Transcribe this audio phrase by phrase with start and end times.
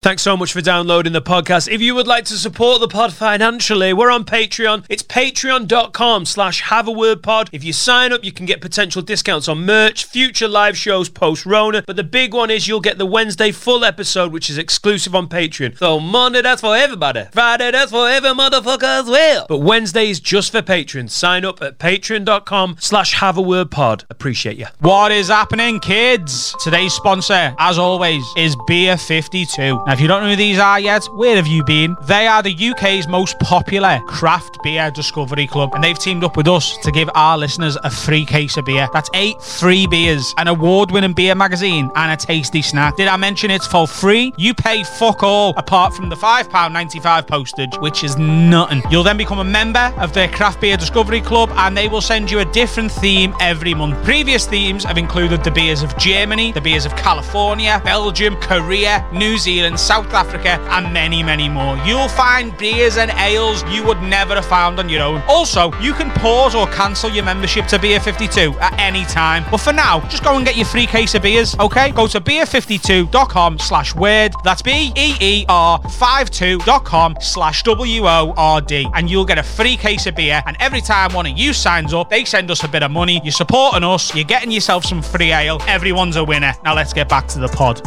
[0.00, 1.68] Thanks so much for downloading the podcast.
[1.68, 4.86] If you would like to support the pod financially, we're on Patreon.
[4.88, 7.50] It's patreon.com slash have a word pod.
[7.50, 11.44] If you sign up, you can get potential discounts on merch, future live shows post
[11.44, 11.82] Rona.
[11.84, 15.28] But the big one is you'll get the Wednesday full episode, which is exclusive on
[15.28, 15.76] Patreon.
[15.76, 17.24] So Monday, that's for everybody.
[17.32, 19.46] Friday, that's for every motherfucker as well.
[19.48, 21.12] But Wednesday is just for patrons.
[21.12, 24.04] Sign up at patreon.com slash have a word pod.
[24.10, 24.66] Appreciate you.
[24.78, 26.54] What is happening, kids?
[26.62, 29.86] Today's sponsor, as always, is Beer 52.
[29.88, 31.96] Now, if you don't know who these are yet, where have you been?
[32.02, 36.46] They are the UK's most popular craft beer discovery club, and they've teamed up with
[36.46, 38.86] us to give our listeners a free case of beer.
[38.92, 42.96] That's eight free beers, an award winning beer magazine, and a tasty snack.
[42.96, 44.34] Did I mention it's for free?
[44.36, 48.82] You pay fuck all apart from the £5.95 postage, which is nothing.
[48.90, 52.30] You'll then become a member of their craft beer discovery club, and they will send
[52.30, 54.04] you a different theme every month.
[54.04, 59.38] Previous themes have included the beers of Germany, the beers of California, Belgium, Korea, New
[59.38, 61.76] Zealand, South Africa, and many, many more.
[61.78, 65.22] You'll find beers and ales you would never have found on your own.
[65.28, 69.44] Also, you can pause or cancel your membership to Beer 52 at any time.
[69.50, 71.90] But for now, just go and get your free case of beers, okay?
[71.90, 74.32] Go to beer52.com slash word.
[74.44, 78.88] That's B-E-E-R 52.com slash W-O-R-D.
[78.94, 80.42] And you'll get a free case of beer.
[80.46, 83.20] And every time one of you signs up, they send us a bit of money.
[83.24, 84.14] You're supporting us.
[84.14, 85.60] You're getting yourself some free ale.
[85.66, 86.52] Everyone's a winner.
[86.64, 87.84] Now let's get back to the pod.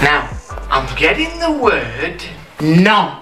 [0.00, 0.35] Now,
[0.76, 2.22] I'm getting the word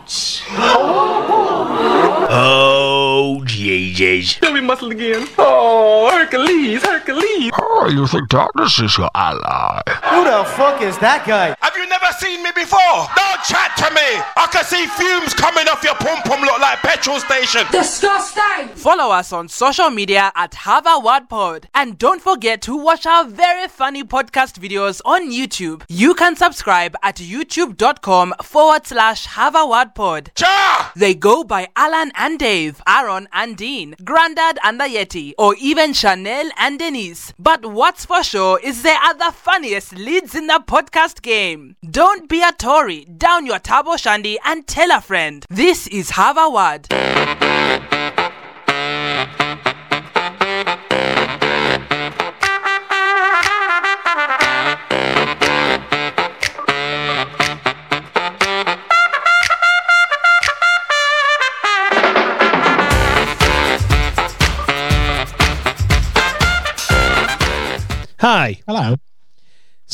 [0.04, 0.42] nonce.
[0.50, 4.38] Oh, oh Jesus.
[4.42, 5.26] Show me muscle again.
[5.38, 7.50] Oh, Hercules, Hercules.
[7.60, 9.82] Oh, you think darkness is your ally?
[10.04, 11.56] Who the fuck is that guy?
[11.60, 12.80] Have you never seen me before?
[13.16, 14.22] Don't chat to me.
[14.36, 17.62] I can see fumes coming off your pom pom look like petrol station.
[17.70, 18.68] Disgusting!
[18.74, 21.68] Follow us on social media at Have a Word Pod.
[21.74, 25.84] And don't forget to watch our very funny podcast videos on YouTube.
[25.88, 30.32] You can subscribe at youtube.com forward slash Have a Word Pod.
[30.34, 30.92] Cha!
[30.96, 35.92] They go by Alan and Dave, Aaron and Dean, Grandad and the Yeti, or even
[35.92, 37.32] Chanel and Denise.
[37.38, 41.76] But what's for sure is they are the funniest leads in the podcast game.
[41.88, 45.46] Don't be a Tory, down your Tabo Shandy and tell a friend.
[45.48, 46.36] This is Have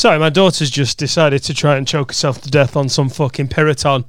[0.00, 3.49] Sorry, my daughter's just decided to try and choke herself to death on some fucking
[3.49, 4.06] Piriton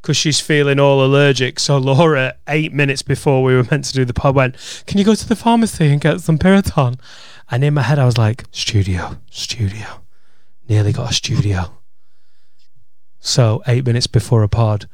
[0.00, 1.60] because she's feeling all allergic.
[1.60, 5.04] So Laura, eight minutes before we were meant to do the pod, went, "Can you
[5.04, 6.98] go to the pharmacy and get some Piriton?"
[7.50, 10.00] And in my head, I was like, "Studio, studio,
[10.70, 11.70] nearly got a studio."
[13.20, 14.88] So eight minutes before a pod,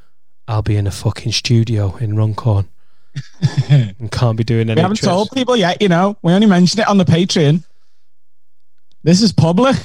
[0.48, 2.68] I'll be in a fucking studio in Runcorn
[3.70, 4.74] and can't be doing any.
[4.74, 5.08] We haven't trips.
[5.08, 6.16] told people yet, you know.
[6.20, 7.62] We only mentioned it on the Patreon.
[9.04, 9.76] This is public.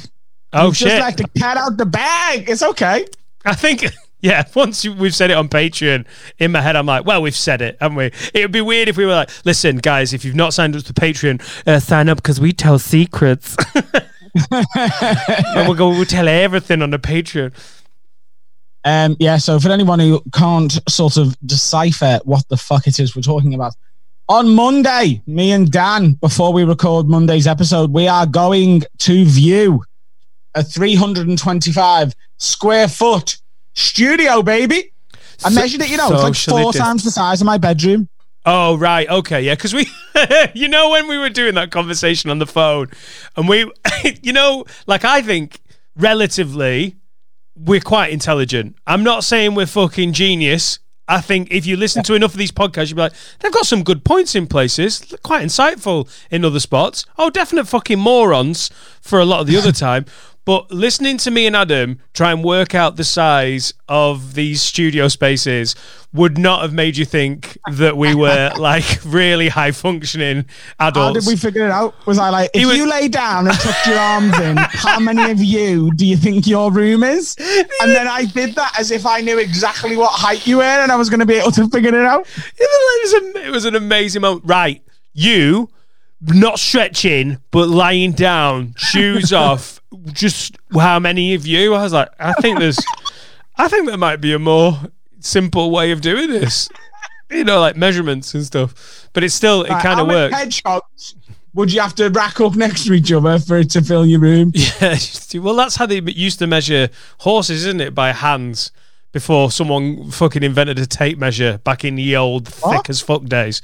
[0.57, 0.87] Oh You've shit!
[0.89, 2.49] Just like the cat out the bag.
[2.49, 3.05] It's okay.
[3.45, 3.85] I think,
[4.21, 6.05] yeah, once we've said it on Patreon,
[6.39, 8.05] in my head, I'm like, well, we've said it, haven't we?
[8.33, 10.83] It would be weird if we were like, listen, guys, if you've not signed up
[10.83, 13.55] to Patreon, uh, sign up because we tell secrets.
[14.51, 17.53] and we'll go, we'll tell everything on the Patreon.
[18.83, 23.15] Um, yeah, so for anyone who can't sort of decipher what the fuck it is
[23.15, 23.75] we're talking about,
[24.29, 29.83] on Monday, me and Dan, before we record Monday's episode, we are going to view
[30.57, 33.37] a 325 square foot
[33.73, 34.91] studio, baby.
[35.45, 38.09] I measured it, you know, it's like four dis- times the size of my bedroom.
[38.45, 39.07] Oh, right.
[39.09, 39.41] Okay.
[39.41, 39.55] Yeah.
[39.55, 39.87] Because we,
[40.53, 42.89] you know, when we were doing that conversation on the phone,
[43.35, 43.69] and we,
[44.23, 45.59] you know, like I think
[45.95, 46.95] relatively,
[47.55, 48.75] we're quite intelligent.
[48.87, 50.79] I'm not saying we're fucking genius.
[51.09, 53.65] I think if you listen to enough of these podcasts, you'll be like, they've got
[53.65, 57.05] some good points in places, quite insightful in other spots.
[57.17, 58.69] Oh, definite fucking morons
[59.01, 60.05] for a lot of the other time.
[60.47, 65.09] But listening to me and Adam try and work out the size of these studio
[65.09, 65.75] spaces
[66.13, 70.45] would not have made you think that we were like really high functioning
[70.79, 71.05] adults.
[71.05, 71.95] How did we figure it out?
[72.07, 75.29] Was I like, if was- you lay down and tuck your arms in, how many
[75.29, 77.35] of you do you think your room is?
[77.81, 80.93] And then I did that as if I knew exactly what height you were and
[80.93, 82.25] I was going to be able to figure it out.
[82.57, 84.45] It was, a, it was an amazing moment.
[84.45, 84.81] Right.
[85.11, 85.67] You,
[86.21, 89.81] not stretching, but lying down, shoes off.
[90.11, 91.73] Just how many of you?
[91.73, 92.79] I was like, I think there's,
[93.57, 94.77] I think there might be a more
[95.19, 96.69] simple way of doing this.
[97.29, 99.09] You know, like measurements and stuff.
[99.13, 100.33] But it's still, it kind of works.
[100.33, 101.15] Hedgehogs
[101.57, 104.19] would you have to rack up next to each other for it to fill your
[104.19, 104.53] room?
[104.79, 104.95] Yeah,
[105.41, 107.95] well, that's how they used to measure horses, isn't it?
[107.95, 108.71] By hands
[109.11, 113.63] before someone fucking invented a tape measure back in the old thick as fuck days.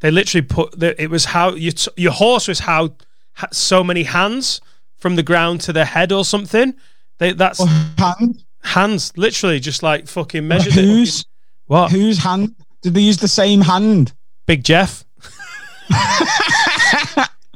[0.00, 2.94] They literally put the, it was how your t- your horse was how
[3.34, 4.60] ha- so many hands
[4.96, 6.74] from the ground to the head or something.
[7.18, 7.62] They that's
[7.98, 8.44] Hand?
[8.62, 10.84] hands, literally just like fucking measured it.
[10.84, 11.24] Whose
[11.66, 11.90] What?
[11.92, 12.54] whose hand?
[12.82, 14.14] Did they use the same hand?
[14.46, 15.04] Big Jeff.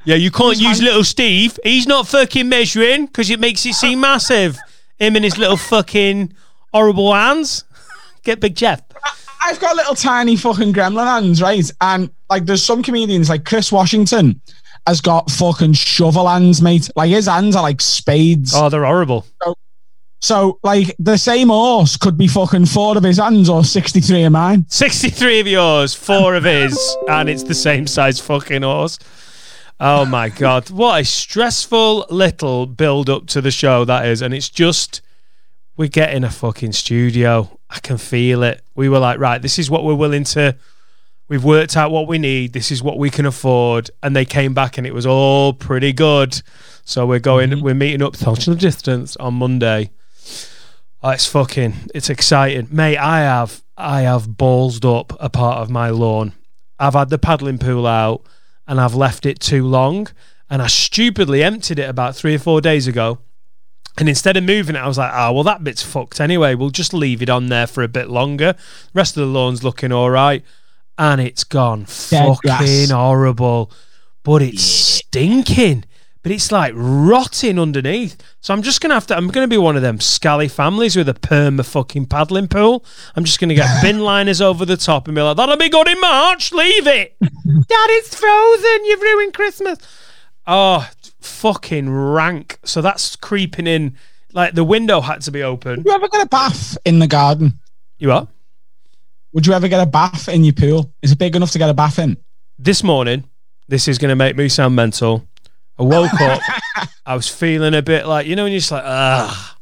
[0.04, 1.58] yeah, you can't use little Steve.
[1.64, 4.58] He's not fucking measuring because it makes it seem massive.
[4.98, 6.34] Him and his little fucking
[6.72, 7.64] horrible hands.
[8.22, 8.82] Get Big Jeff.
[9.44, 11.70] I've got little tiny fucking gremlin hands, right?
[11.80, 14.40] And like, there's some comedians like Chris Washington
[14.86, 16.90] has got fucking shovel hands, mate.
[16.96, 18.52] Like his hands are like spades.
[18.54, 19.26] Oh, they're horrible.
[20.20, 24.32] So like the same horse could be fucking four of his hands or 63 of
[24.32, 24.64] mine.
[24.68, 28.98] 63 of yours, four of his, and it's the same size fucking horse.
[29.78, 30.70] Oh my God.
[30.70, 34.22] What a stressful little build up to the show that is.
[34.22, 35.02] And it's just,
[35.76, 37.58] we're getting a fucking studio.
[37.70, 38.62] I can feel it.
[38.74, 40.56] We were like, right, this is what we're willing to,
[41.28, 42.52] we've worked out what we need.
[42.52, 43.90] This is what we can afford.
[44.02, 46.40] And they came back and it was all pretty good.
[46.84, 47.64] So we're going, mm-hmm.
[47.64, 49.90] we're meeting up social distance on Monday.
[51.02, 52.96] Oh, it's fucking, it's exciting, mate.
[52.96, 56.32] I have, I have ballsed up a part of my lawn.
[56.78, 58.24] I've had the paddling pool out,
[58.66, 60.08] and I've left it too long,
[60.48, 63.18] and I stupidly emptied it about three or four days ago.
[63.96, 66.54] And instead of moving it, I was like, oh, well, that bit's fucked anyway.
[66.54, 68.54] We'll just leave it on there for a bit longer.
[68.54, 68.58] The
[68.92, 70.44] rest of the lawn's looking all right.
[70.98, 72.90] And it's gone Dead fucking grass.
[72.90, 73.70] horrible.
[74.24, 75.84] But it's stinking.
[76.24, 78.16] But it's like rotting underneath.
[78.40, 80.48] So I'm just going to have to, I'm going to be one of them scally
[80.48, 82.84] families with a perma fucking paddling pool.
[83.14, 85.68] I'm just going to get bin liners over the top and be like, that'll be
[85.68, 86.50] good in March.
[86.52, 87.16] Leave it.
[87.20, 87.30] Dad,
[87.90, 88.86] it's frozen.
[88.86, 89.78] You've ruined Christmas.
[90.46, 90.88] Oh,
[91.24, 92.58] fucking rank.
[92.64, 93.96] So that's creeping in.
[94.32, 95.76] Like the window had to be open.
[95.76, 97.60] Would you ever get a bath in the garden?
[97.98, 98.28] You are?
[99.32, 100.92] Would you ever get a bath in your pool?
[101.02, 102.16] Is it big enough to get a bath in?
[102.58, 103.24] This morning,
[103.68, 105.26] this is going to make me sound mental.
[105.78, 106.40] I woke up.
[107.06, 109.56] I was feeling a bit like, you know, when you're just like, ah,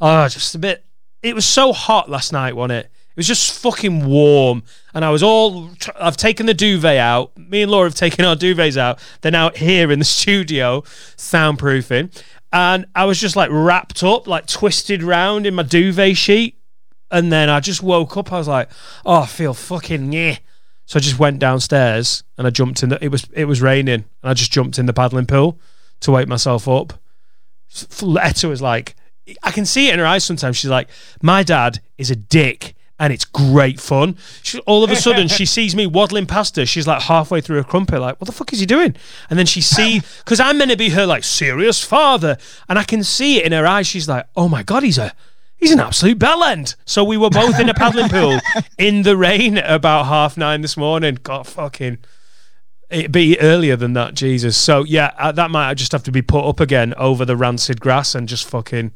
[0.00, 0.84] oh, just a bit.
[1.22, 2.90] It was so hot last night, wasn't it?
[3.16, 4.62] It was just fucking warm.
[4.92, 7.36] And I was all, I've taken the duvet out.
[7.38, 8.98] Me and Laura have taken our duvets out.
[9.22, 10.82] They're now here in the studio,
[11.16, 12.14] soundproofing.
[12.52, 16.58] And I was just like wrapped up, like twisted round in my duvet sheet.
[17.10, 18.34] And then I just woke up.
[18.34, 18.68] I was like,
[19.06, 20.36] oh, I feel fucking yeah.
[20.84, 22.90] So I just went downstairs and I jumped in.
[22.90, 25.58] The, it was it was raining, and I just jumped in the paddling pool
[26.00, 26.92] to wake myself up.
[28.20, 28.94] Etta was like,
[29.42, 30.56] I can see it in her eyes sometimes.
[30.56, 30.88] She's like,
[31.22, 32.74] my dad is a dick.
[32.98, 34.16] And it's great fun.
[34.42, 36.64] She, all of a sudden, she sees me waddling past her.
[36.64, 38.96] She's like halfway through a crumpet, like, "What the fuck is he doing?"
[39.28, 42.38] And then she see because I'm meant to be her like serious father,
[42.68, 43.86] and I can see it in her eyes.
[43.86, 45.12] She's like, "Oh my god, he's a
[45.56, 48.38] he's an absolute bellend." So we were both in a paddling pool
[48.78, 51.18] in the rain at about half nine this morning.
[51.22, 51.98] God, fucking.
[52.88, 54.56] It'd be earlier than that, Jesus.
[54.56, 57.80] So yeah, uh, that might just have to be put up again over the rancid
[57.80, 58.92] grass and just fucking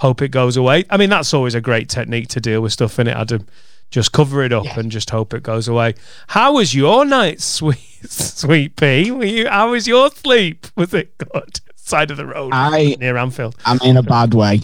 [0.00, 0.84] hope it goes away.
[0.88, 3.46] I mean, that's always a great technique to deal with stuff in it, Adam.
[3.90, 5.94] Just cover it up and just hope it goes away.
[6.28, 9.10] How was your night, sweet sweet pea?
[9.10, 9.48] Were you?
[9.48, 10.66] How was your sleep?
[10.76, 11.60] Was it good?
[11.76, 13.56] Side of the road I near Anfield.
[13.64, 14.60] I'm in a bad way.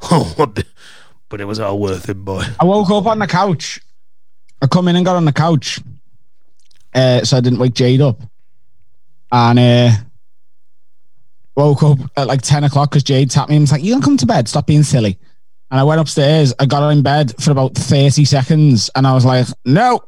[0.08, 2.44] but it was all worth it, boy.
[2.60, 3.80] I woke up on the couch.
[4.62, 5.80] I come in and got on the couch,
[6.94, 8.22] uh, so I didn't wake Jade up,
[9.32, 9.90] and uh,
[11.56, 14.04] woke up at like ten o'clock because Jade tapped me and was like, "You gonna
[14.04, 14.48] come to bed?
[14.48, 15.18] Stop being silly."
[15.70, 16.52] And I went upstairs.
[16.58, 20.00] I got her in bed for about thirty seconds, and I was like, "No."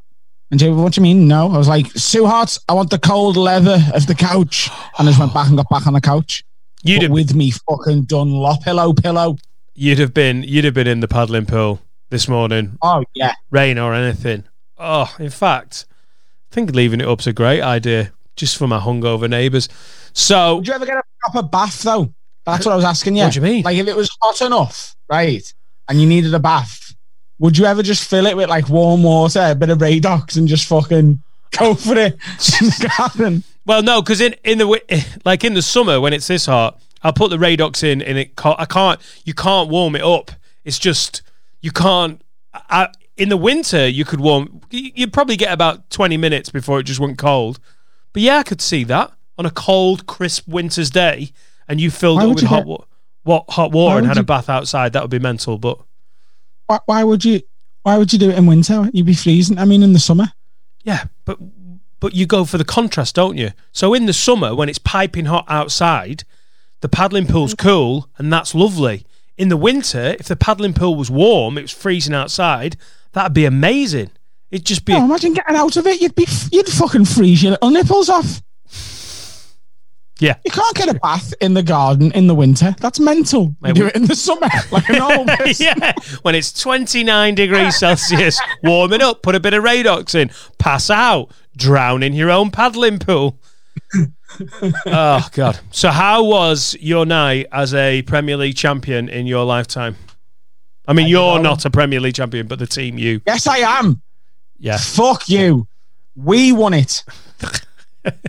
[0.50, 1.26] And Jade, what do you mean?
[1.26, 1.50] No.
[1.53, 2.57] I was like, "It's too hot.
[2.69, 5.69] I want the cold leather of the couch." And I just went back and got
[5.69, 6.45] back on the couch.
[6.83, 9.37] You'd have, with me fucking Dunlop pillow pillow.
[9.75, 13.35] you'd have been you'd have been in the paddling pool this morning, Oh yeah.
[13.50, 14.45] rain or anything.
[14.79, 15.87] Oh, in fact,
[16.53, 19.69] I think leaving it up's a great idea, just for my hungover neighbours.
[20.16, 22.12] So Would you ever get a proper bath though?
[22.46, 23.25] That's what I was asking you.
[23.25, 23.62] What do you mean?
[23.64, 25.52] Like if it was hot enough, right,
[25.88, 26.94] and you needed a bath,
[27.38, 30.49] would you ever just fill it with like warm water, a bit of Radox, and
[30.49, 31.23] just fucking
[31.58, 33.44] go for it in the garden?
[33.66, 37.12] Well, no, because in in the like in the summer when it's this hot, I'll
[37.12, 40.30] put the Radox in, and it ca- I can't you can't warm it up.
[40.64, 41.20] It's just
[41.61, 42.23] you can't.
[42.54, 44.62] I, in the winter, you could warm.
[44.70, 47.61] You'd probably get about twenty minutes before it just went cold.
[48.14, 51.33] But yeah, I could see that on a cold, crisp winter's day,
[51.69, 52.85] and you filled Why it with hot get- wa-
[53.23, 54.93] what hot water and had a bath outside.
[54.93, 55.59] That would be mental.
[55.59, 55.78] But
[56.66, 57.43] Why, why would you?
[57.83, 58.88] Why would you do it in winter?
[58.93, 59.59] You'd be freezing.
[59.59, 60.33] I mean, in the summer.
[60.85, 61.38] yeah, but
[61.99, 63.50] but you go for the contrast, don't you?
[63.73, 66.25] So in the summer, when it's piping hot outside,
[66.81, 67.69] the paddling pool's mm-hmm.
[67.69, 69.07] cool and that's lovely.
[69.37, 72.76] In the winter, if the paddling pool was warm, it was freezing outside,
[73.12, 74.11] that'd be amazing.
[74.50, 74.95] It'd just be.
[74.95, 76.00] Oh, imagine getting out of it.
[76.00, 78.43] You'd be, you'd fucking freeze your little nipples off.
[80.18, 80.37] Yeah.
[80.44, 82.75] You can't get a bath in the garden in the winter.
[82.80, 83.54] That's mental.
[83.64, 85.66] You do it in the summer, like a normal person.
[85.66, 85.92] yeah,
[86.23, 91.30] when it's 29 degrees Celsius, warming up, put a bit of Radox in, pass out,
[91.56, 93.40] drown in your own paddling pool.
[94.87, 95.61] oh, God.
[95.70, 99.96] So, how was your night as a Premier League champion in your lifetime?
[100.88, 103.20] I mean, you're not a Premier League champion, but the team you.
[103.26, 104.00] Yes, I am.
[104.58, 104.78] Yeah.
[104.78, 105.66] Fuck you.
[106.14, 107.04] We won it.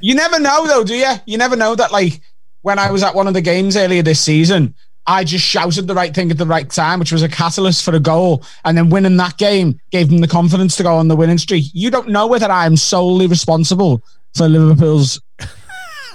[0.01, 1.11] You never know, though, do you?
[1.25, 2.21] You never know that, like,
[2.61, 4.73] when I was at one of the games earlier this season,
[5.05, 7.95] I just shouted the right thing at the right time, which was a catalyst for
[7.95, 8.43] a goal.
[8.65, 11.65] And then winning that game gave them the confidence to go on the winning streak.
[11.73, 14.01] You don't know whether I am solely responsible
[14.35, 15.21] for Liverpool's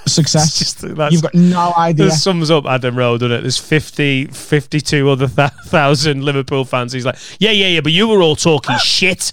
[0.07, 0.59] success.
[0.59, 2.07] Just- You've got no idea.
[2.07, 3.41] This sums up Adam Rowe, doesn't it?
[3.43, 6.93] There's 50, 52 other th- thousand Liverpool fans.
[6.93, 9.31] He's like, yeah, yeah, yeah, but you were all talking shit.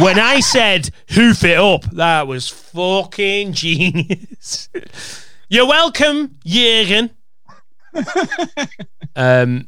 [0.00, 4.68] When I said hoof it up, that was fucking genius.
[5.48, 7.10] You're welcome, Jürgen.
[9.16, 9.66] um,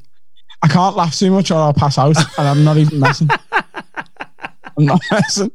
[0.62, 3.28] I can't laugh too much or I'll pass out, and I'm not even messing.
[3.52, 5.50] I'm not messing.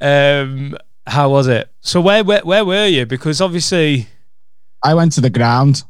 [0.00, 0.76] um,
[1.06, 1.70] how was it?
[1.80, 3.06] So where, where where were you?
[3.06, 4.08] Because obviously,
[4.82, 5.84] I went to the ground.
[5.86, 5.88] I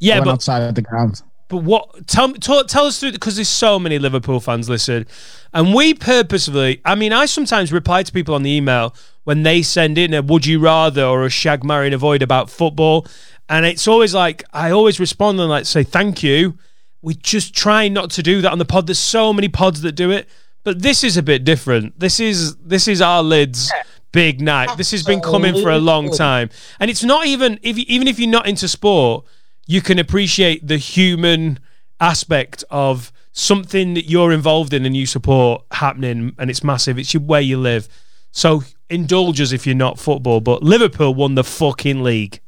[0.00, 1.22] yeah, went but outside the ground.
[1.48, 2.06] But what?
[2.06, 5.06] Tell tell, tell us through because there's so many Liverpool fans listen,
[5.52, 6.80] and we purposefully.
[6.84, 10.22] I mean, I sometimes reply to people on the email when they send in a
[10.22, 13.06] "Would you rather" or a "Shag, marry, and avoid" about football,
[13.48, 16.56] and it's always like I always respond and like say thank you.
[17.02, 18.86] We just try not to do that on the pod.
[18.86, 20.28] There's so many pods that do it,
[20.64, 21.98] but this is a bit different.
[21.98, 23.72] This is this is our lids.
[24.12, 24.76] Big night.
[24.76, 28.08] This has been coming for a long time, and it's not even if you, even
[28.08, 29.24] if you're not into sport,
[29.68, 31.60] you can appreciate the human
[32.00, 37.14] aspect of something that you're involved in and you support happening and it's massive it's
[37.14, 37.88] where you live
[38.32, 42.40] so indulge us if you're not football but liverpool won the fucking league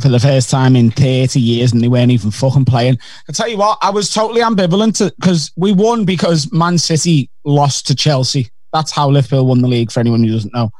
[0.00, 2.98] for the first time in 30 years and they weren't even fucking playing.
[3.28, 7.86] I tell you what, I was totally ambivalent because we won because Man City lost
[7.86, 8.50] to Chelsea.
[8.72, 10.70] That's how Liverpool won the league for anyone who doesn't know.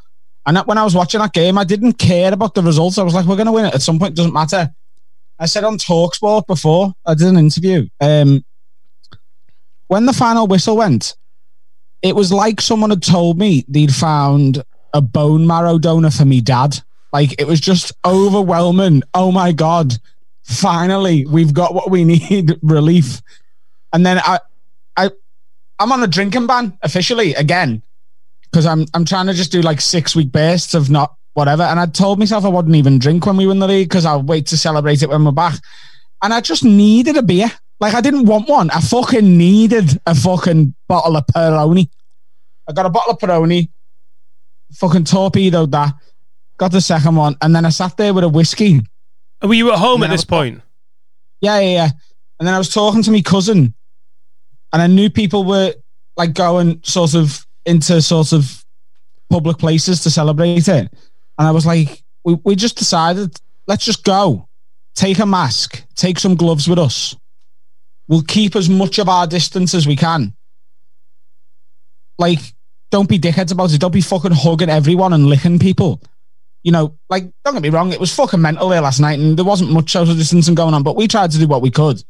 [0.47, 2.99] And that, when I was watching that game, I didn't care about the results.
[2.99, 4.17] I was like, we're going to win it at some point.
[4.17, 4.71] Doesn't matter.
[5.39, 7.87] I said on Talksport before, I did an interview.
[8.01, 8.45] Um,
[9.93, 11.17] when the final whistle went,
[12.01, 16.41] it was like someone had told me they'd found a bone marrow donor for me
[16.41, 16.79] dad.
[17.13, 19.03] Like it was just overwhelming.
[19.13, 19.93] Oh my god!
[20.45, 22.59] Finally, we've got what we need.
[22.63, 23.21] Relief.
[23.93, 24.41] And then I,
[24.97, 25.11] I,
[25.79, 27.83] I'm on a drinking ban officially again
[28.45, 31.65] because I'm I'm trying to just do like six week bursts of not whatever.
[31.65, 34.23] And I told myself I wouldn't even drink when we win the league because I'll
[34.23, 35.59] wait to celebrate it when we're back.
[36.23, 37.53] And I just needed a beer.
[37.83, 38.71] Like I didn't want one.
[38.71, 41.89] I fucking needed a fucking bottle of Peroni.
[42.69, 43.71] I got a bottle of Peroni.
[44.75, 45.93] Fucking torpedoed that.
[46.59, 48.83] Got the second one, and then I sat there with a whiskey.
[49.43, 50.63] were you at home at this was- point
[51.41, 51.89] Yeah, yeah, yeah.
[52.39, 53.75] And then I was talking to my cousin,
[54.73, 55.75] and I knew people were
[56.17, 58.65] like going sort of into sort of
[59.29, 60.93] public places to celebrate it.
[61.37, 63.35] And I was like, we, we just decided,
[63.67, 64.49] let's just go.
[64.95, 67.17] Take a mask, take some gloves with us.
[68.09, 70.35] We'll keep as much of our distance as we can.
[72.19, 72.41] Like,
[72.91, 73.81] don't be dickheads about it.
[73.81, 76.01] Don't be fucking hugging everyone and licking people.
[76.63, 79.37] You know, like, don't get me wrong, it was fucking mental there last night and
[79.37, 82.05] there wasn't much social distancing going on, but we tried to do what we could.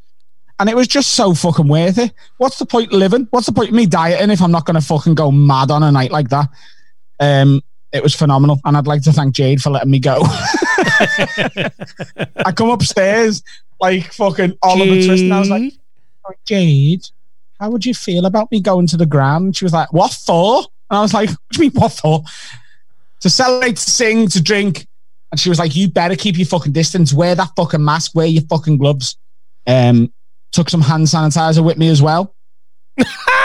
[0.58, 2.12] And it was just so fucking worth it.
[2.37, 3.26] What's the point living?
[3.30, 5.82] What's the point of me dieting if I'm not going to fucking go mad on
[5.82, 6.49] a night like that?
[7.18, 8.61] Um, it was phenomenal.
[8.64, 10.20] And I'd like to thank Jade for letting me go.
[12.44, 13.42] I come upstairs
[13.80, 15.82] like fucking Oliver Twist and I was like, "Oh,
[16.47, 17.09] Jade,
[17.61, 19.09] how would you feel about me going to the?
[19.19, 20.59] And she was like, what for?
[20.91, 22.25] And I was like, what do you mean, what for?
[23.21, 24.87] To celebrate, to sing, to drink.
[25.31, 27.12] And she was like, you better keep your fucking distance.
[27.12, 28.14] Wear that fucking mask.
[28.14, 29.17] Wear your fucking gloves.
[29.67, 30.12] Um,
[30.50, 32.35] took some hand sanitizer with me as well.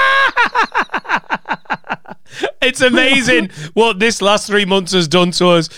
[2.62, 5.70] it's amazing what this last three months has done to us.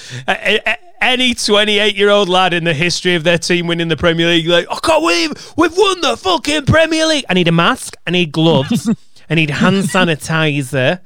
[1.01, 4.47] Any 28 year old lad in the history of their team winning the Premier League,
[4.47, 7.25] like, I can't believe we've won the fucking Premier League.
[7.29, 8.89] I need a mask, I need gloves,
[9.29, 10.99] I need hand sanitizer.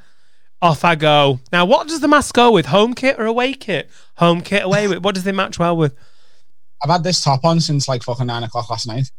[0.61, 1.41] Off I go.
[1.51, 2.67] Now, what does the mask go with?
[2.67, 3.89] Home kit or away kit?
[4.15, 5.03] Home kit, away with.
[5.03, 5.93] What does they match well with?
[6.81, 9.11] I've had this top on since like fucking nine o'clock last night.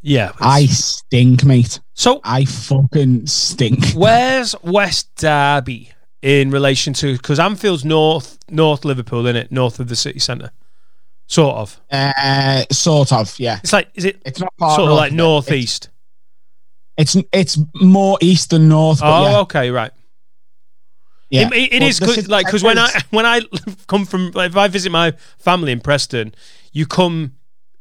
[0.00, 0.32] Yeah.
[0.40, 1.80] I stink, mate.
[1.94, 3.92] So I fucking stink.
[3.94, 5.92] Where's West Derby?
[6.20, 10.50] in relation to because Anfield's north North Liverpool, in it, north of the city centre,
[11.28, 11.80] sort of.
[11.92, 13.60] Uh, sort of, yeah.
[13.62, 15.90] It's like is it It's not part sort of like northeast?
[16.96, 18.98] It's it's more east than north.
[19.00, 19.92] Oh, yeah, okay, right.
[21.30, 21.48] yeah.
[21.52, 23.42] It, it- But is good, like because when I when I
[23.86, 26.34] come from like, if I visit my family in Preston,
[26.72, 27.36] you come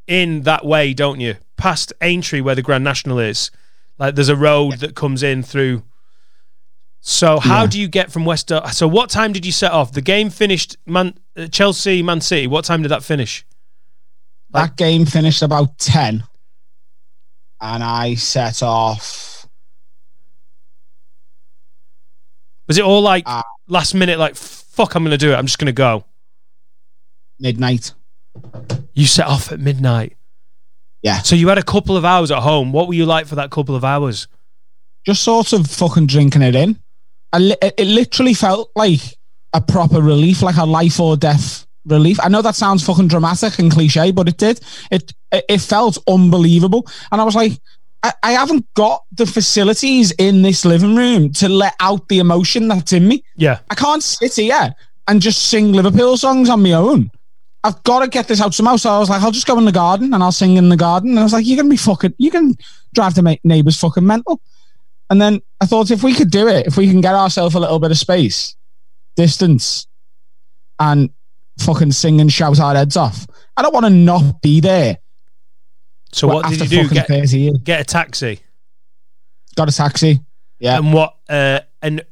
[0.08, 1.36] in that way, don't you?
[1.58, 3.52] Past Aintree where the Grand National is,
[4.00, 5.84] like there's a road that comes in through.
[7.00, 7.68] So how Yeah.
[7.68, 8.52] do you get from West?
[8.74, 9.92] So what time did you set off?
[9.92, 10.78] The game finished.
[10.86, 12.48] Man, uh, Chelsea, Man City.
[12.48, 13.46] What time did that finish?
[14.52, 16.24] that game finished about ten,
[17.62, 19.46] and I set off.
[22.68, 24.20] Was it all like Uh, last minute?
[24.20, 25.36] Like fuck, I'm gonna do it.
[25.36, 26.06] I'm just gonna go.
[27.40, 27.94] midnight.
[28.94, 30.18] You set off at midnight.
[31.02, 31.20] Yeah.
[31.22, 32.72] So you had a couple of hours at home.
[32.72, 34.28] What were you like for that couple of hours?
[35.06, 36.80] Just sort of fucking drinking it in.
[37.32, 39.02] I li- it it literally felt like
[39.54, 42.20] a proper relief, like a life or death relief.
[42.22, 44.60] I know that sounds fucking dramatic and cliche, but it did.
[44.92, 47.54] It it, it felt unbelievable, and I was like,
[48.04, 52.68] I, I haven't got the facilities in this living room to let out the emotion
[52.68, 53.24] that's in me.
[53.36, 53.60] Yeah.
[53.70, 54.74] I can't sit here
[55.08, 57.12] and just sing Liverpool songs on my own.
[57.68, 58.78] I've got to get this out somehow.
[58.78, 60.78] So I was like, I'll just go in the garden and I'll sing in the
[60.78, 61.12] garden.
[61.12, 62.56] And I was like, you're going to be fucking, you can
[62.94, 64.42] drive the neighbours fucking mental.
[65.10, 67.60] And then I thought, if we could do it, if we can get ourselves a
[67.60, 68.56] little bit of space,
[69.16, 69.88] distance,
[70.80, 71.10] and
[71.60, 74.98] fucking sing and shout our heads off, I don't want to not be there.
[76.12, 76.90] So what did you do?
[76.90, 77.08] Get
[77.64, 78.40] get a taxi.
[79.56, 80.22] Got a taxi.
[80.60, 80.78] Yeah.
[80.78, 81.18] And what?
[81.28, 82.04] Uh, and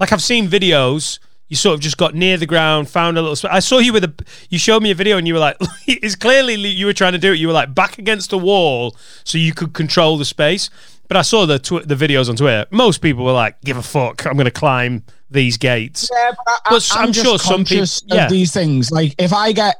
[0.00, 1.18] like I've seen videos.
[1.48, 3.36] You sort of just got near the ground, found a little.
[3.38, 4.12] Sp- I saw you with a.
[4.50, 7.18] You showed me a video, and you were like, "It's clearly you were trying to
[7.18, 10.70] do it." You were like back against the wall, so you could control the space.
[11.08, 12.66] But I saw the tw- the videos on Twitter.
[12.72, 14.26] Most people were like, "Give a fuck!
[14.26, 17.64] I'm going to climb these gates." Yeah, but, I, But I'm, I'm just sure some
[17.64, 18.24] people- yeah.
[18.24, 18.90] of these things.
[18.90, 19.76] Like if I get,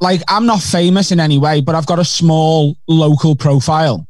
[0.00, 4.06] like I'm not famous in any way, but I've got a small local profile,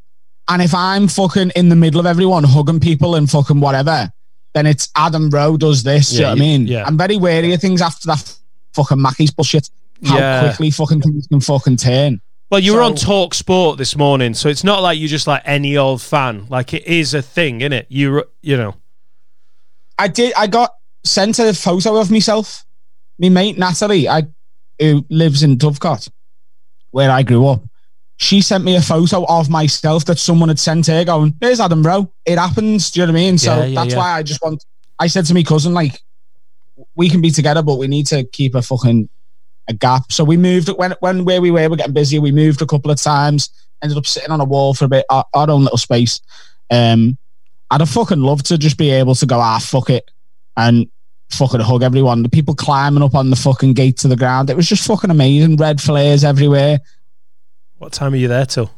[0.47, 4.13] and if I'm fucking in the middle of everyone hugging people and fucking whatever,
[4.53, 6.09] then it's Adam Rowe does this.
[6.09, 6.67] do you know what I mean?
[6.67, 6.83] yeah.
[6.85, 8.35] I'm very wary of things after that
[8.73, 9.69] fucking Mackey's bullshit.
[10.05, 10.47] How Yeah.
[10.47, 12.21] quickly fucking things can fucking turn.
[12.51, 15.25] Well, you were on So- Talk Sport this morning, so it's not like you're just
[15.27, 16.45] like any old fan.
[16.49, 17.87] Like it is a thing, isn't it?
[17.89, 18.75] You you know.
[19.97, 20.33] I did.
[20.35, 20.71] I got
[21.03, 22.65] sent a photo of myself.
[23.19, 24.23] My mate Natalie, I
[24.79, 26.09] who lives in Dovecot,
[26.91, 27.63] where I grew up.
[28.17, 31.83] She sent me a photo of myself that someone had sent her, going, "There's Adam
[31.83, 32.11] Rowe.
[32.25, 33.37] It happens." Do you know what I mean?
[33.37, 33.99] So Yeah, yeah, that's yeah.
[33.99, 34.63] why I just want.
[34.99, 35.99] I said to my cousin, like,
[36.95, 39.09] we can be together, but we need to keep a fucking
[39.67, 40.11] a gap.
[40.11, 42.19] So we moved when when where we were, we're getting busy.
[42.19, 43.49] We moved a couple of times.
[43.81, 46.21] Ended up sitting on a wall for a bit, our, our own little space.
[46.71, 47.17] Um,
[47.69, 50.09] I'd have fucking loved to just be able to go, ah, fuck it,
[50.55, 50.87] and
[51.31, 52.23] fucking hug everyone.
[52.23, 54.49] The people climbing up on the fucking gate to the ground.
[54.49, 55.57] It was just fucking amazing.
[55.57, 56.79] Red flares everywhere.
[57.83, 58.71] What time are you there till?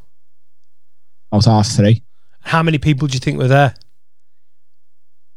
[1.31, 2.01] I was half three.
[2.41, 3.75] How many people do you think were there?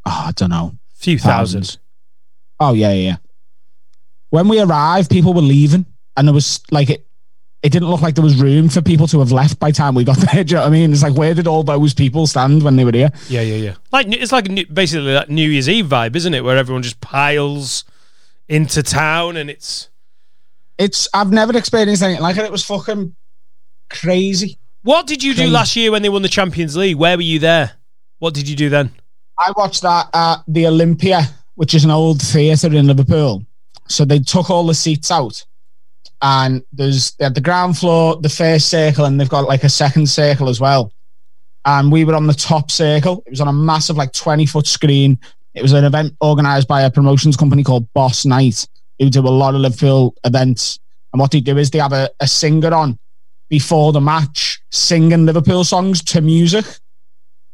[0.07, 0.73] Oh, I don't know.
[0.95, 1.73] few Thousands.
[1.73, 1.81] thousand.
[2.59, 3.09] Oh yeah, yeah.
[3.11, 3.15] yeah.
[4.31, 5.85] When we arrived, people were leaving,
[6.17, 7.05] and there was like it.
[7.61, 9.93] It didn't look like there was room for people to have left by the time
[9.93, 10.43] we got there.
[10.43, 10.91] Do you know what I mean?
[10.91, 13.11] It's like where did all those people stand when they were here?
[13.27, 13.75] Yeah, yeah, yeah.
[13.91, 16.43] Like it's like basically that New Year's Eve vibe, isn't it?
[16.43, 17.83] Where everyone just piles
[18.47, 19.89] into town, and it's
[20.79, 22.45] It's I've never experienced anything like it.
[22.45, 23.15] It was fucking
[23.89, 24.57] crazy.
[24.83, 26.97] what did you do last year when they won the Champions League?
[26.97, 27.71] Where were you there?
[28.19, 28.91] What did you do then?
[29.37, 31.21] I watched that at the Olympia,
[31.55, 33.45] which is an old theatre in Liverpool.
[33.87, 35.43] So they took all the seats out,
[36.21, 39.69] and there's they had the ground floor, the first circle, and they've got like a
[39.69, 40.91] second circle as well.
[41.65, 43.23] And we were on the top circle.
[43.25, 45.17] It was on a massive, like twenty foot screen.
[45.55, 48.67] It was an event organised by a promotions company called Boss Night,
[48.99, 50.79] who do a lot of Liverpool events.
[51.11, 52.99] And what they do is they have a, a singer on
[53.49, 56.65] before the match singing Liverpool songs to music.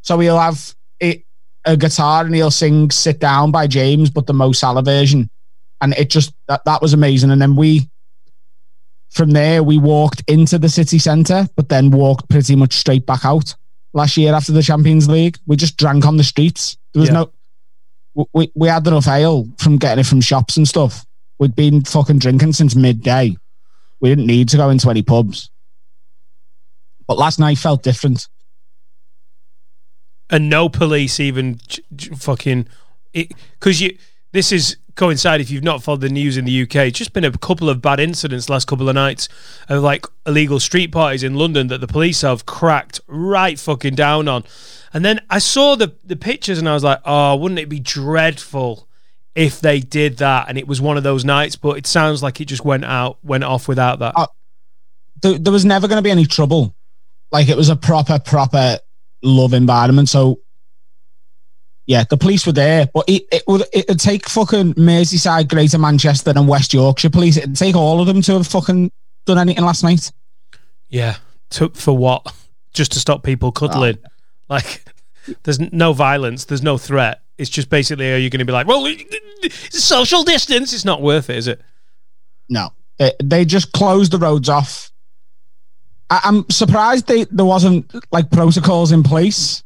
[0.02, 1.24] So he'll have it,
[1.66, 5.30] a guitar and he'll sing "Sit Down" by James, but the Mo Salah version,
[5.82, 7.32] and it just that that was amazing.
[7.32, 7.90] And then we,
[9.10, 13.26] from there, we walked into the city centre, but then walked pretty much straight back
[13.26, 13.56] out.
[13.94, 16.78] Last year after the Champions League, we just drank on the streets.
[16.94, 17.24] There was Yeah.
[18.16, 21.06] no, we we had enough ale from getting it from shops and stuff.
[21.40, 23.36] We'd been fucking drinking since midday.
[24.02, 25.50] We didn't need to go into any pubs.
[27.08, 28.28] But last night felt different.
[30.30, 32.68] and no police even j- j- fucking
[33.14, 33.96] because you
[34.32, 37.24] this is coincide if you've not followed the news in the UK it's just been
[37.24, 39.30] a couple of bad incidents last couple of nights
[39.70, 44.28] of like illegal street parties in London that the police have cracked right fucking down
[44.28, 44.44] on
[44.94, 47.80] and then I saw the the pictures and I was like oh wouldn't it be
[47.80, 48.88] dreadful
[49.36, 52.40] if they did that and it was one of those nights, but it sounds like
[52.40, 54.14] it just went out, went off without that.
[54.16, 54.28] Uh,
[55.22, 56.74] there, there was never going to be any trouble.
[57.36, 58.80] Like it was a proper, proper
[59.22, 60.08] love environment.
[60.08, 60.40] So
[61.86, 66.32] yeah, the police were there, but it, it would it'd take fucking Merseyside, Greater Manchester,
[66.34, 67.36] and West Yorkshire police.
[67.36, 68.90] It'd take all of them to have fucking
[69.26, 70.14] done anything last night.
[70.88, 71.18] Yeah,
[71.50, 72.34] took for what?
[72.72, 73.98] Just to stop people cuddling.
[74.48, 74.86] Like,
[75.44, 77.22] there's no violence, there's no threat.
[77.38, 78.88] It's just basically, are you going to be like, well,
[79.72, 80.72] social distance?
[80.72, 81.62] It's not worth it, is it?
[82.48, 84.90] No, they, they just closed the roads off.
[86.10, 89.64] I, I'm surprised they, there wasn't like protocols in place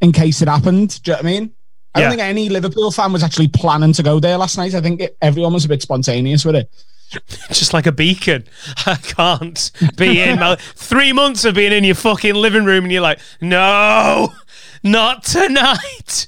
[0.00, 1.02] in case it happened.
[1.02, 1.52] Do you know what I mean?
[1.94, 2.04] I Yeah.
[2.08, 4.74] don't think any Liverpool fan was actually planning to go there last night.
[4.74, 6.70] I think it, everyone was a bit spontaneous with it.
[7.52, 8.44] Just like a beacon.
[8.86, 10.38] I can't be in.
[10.38, 14.32] my- Three months of being in your fucking living room, and you're like, no,
[14.82, 16.26] not tonight.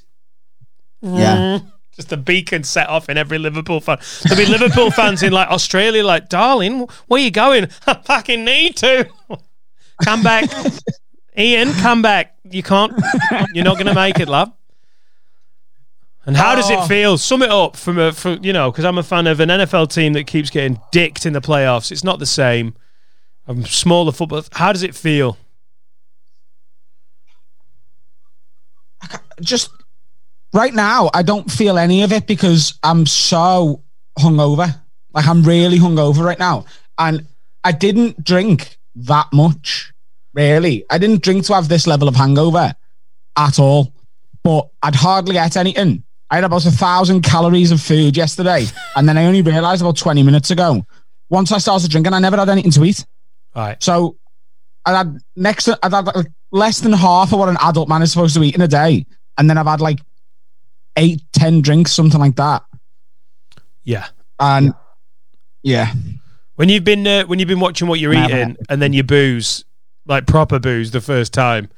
[1.03, 1.59] Yeah.
[1.61, 1.73] Mm.
[1.99, 3.99] Just a beacon set off in every Liverpool fan.
[4.23, 7.67] There'll be Liverpool fans in like Australia, like, darling, where you going?
[7.89, 9.09] I fucking need to.
[10.05, 10.49] Come back.
[11.37, 12.37] Ian, come back.
[12.45, 12.93] You can't,
[13.53, 14.53] you're not going to make it, love.
[16.25, 16.87] And how does it Oh.
[16.87, 17.19] feel?
[17.19, 19.93] Sum it up from a, from, you know, because I'm a fan of an NFL
[19.93, 21.91] team that keeps getting dicked in the playoffs.
[21.91, 22.75] It's not the same.
[23.49, 24.45] I'm smaller football.
[24.53, 25.37] How does it feel?
[29.41, 29.71] Just
[30.53, 33.83] right now, I don't feel any of it because I'm so
[34.19, 34.75] hungover.
[35.15, 36.67] Like I'm really hungover right now,
[36.99, 37.27] and
[37.65, 39.93] I didn't drink that much.
[40.35, 42.75] Really, I didn't drink to have this level of hangover
[43.37, 43.93] at all.
[44.45, 46.05] But I'd hardly ate anything.
[46.31, 49.97] I had about a thousand calories of food yesterday, and then I only realised about
[49.97, 50.87] twenty minutes ago.
[51.31, 53.05] Once I started drinking, I never had anything to eat.
[53.57, 53.83] Right.
[53.83, 54.17] So
[54.85, 58.13] I had next, I'd had like less than half of what an adult man is
[58.13, 59.07] supposed to eat in a day,
[59.37, 60.01] and then I've had like
[60.99, 62.63] eight, ten drinks, something like that.
[63.85, 64.07] Yeah.
[64.39, 64.75] And
[65.63, 65.93] yeah,
[66.57, 68.35] When you've been uh, when you've been watching what you're Never.
[68.35, 69.65] eating and then you booze
[70.07, 71.69] like proper booze the first time,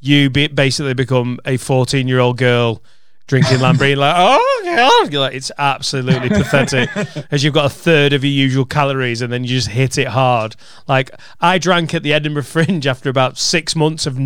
[0.00, 2.82] you be- basically become a 14 year old girl
[3.26, 3.96] drinking Lambrine.
[3.96, 6.88] like, oh god, You're like it's absolutely pathetic.
[7.30, 10.08] As you've got a third of your usual calories and then you just hit it
[10.08, 10.56] hard.
[10.88, 11.10] Like
[11.40, 14.18] I drank at the Edinburgh Fringe after about six months of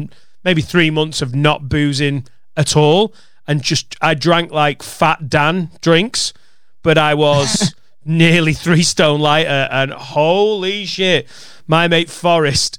[0.45, 3.15] maybe three months of not boozing at all,
[3.51, 6.33] and just I drank like Fat Dan drinks,
[6.83, 7.75] but I was.
[8.03, 11.29] nearly three stone lighter, and holy shit,
[11.67, 12.79] my mate Forrest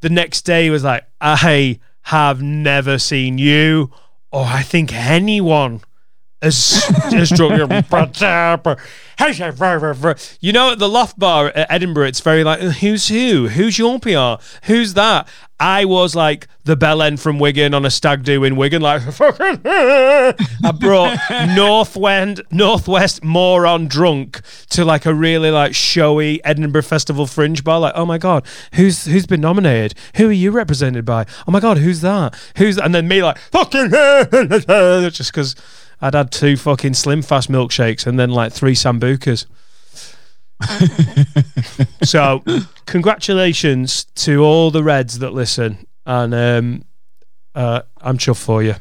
[0.00, 3.90] the next day was like, I have never seen you,
[4.30, 5.87] or I think anyone as as drunk.
[10.40, 13.48] You know, at the Loft Bar at Edinburgh, it's very like, uh, who's who?
[13.48, 14.42] Who's your PR?
[14.64, 15.28] Who's that?
[15.60, 19.02] I was like the bell end from Wigan on a stag do in Wigan, like
[19.20, 21.18] I brought
[21.56, 27.80] Northwest Northwest moron drunk to like a really like showy Edinburgh Festival fringe bar.
[27.80, 29.98] Like, oh my god, who's who's been nominated?
[30.14, 31.26] Who are you represented by?
[31.48, 32.36] Oh my god, who's that?
[32.56, 32.84] Who's that?
[32.84, 33.90] And then me like fucking
[35.10, 35.56] just because
[36.00, 39.46] I'd had two fucking slim fast milkshakes and then like three sambucas.
[42.02, 42.42] so,
[42.86, 46.84] congratulations to all the Reds that listen, and um,
[47.54, 48.74] uh, I'm chuffed for you.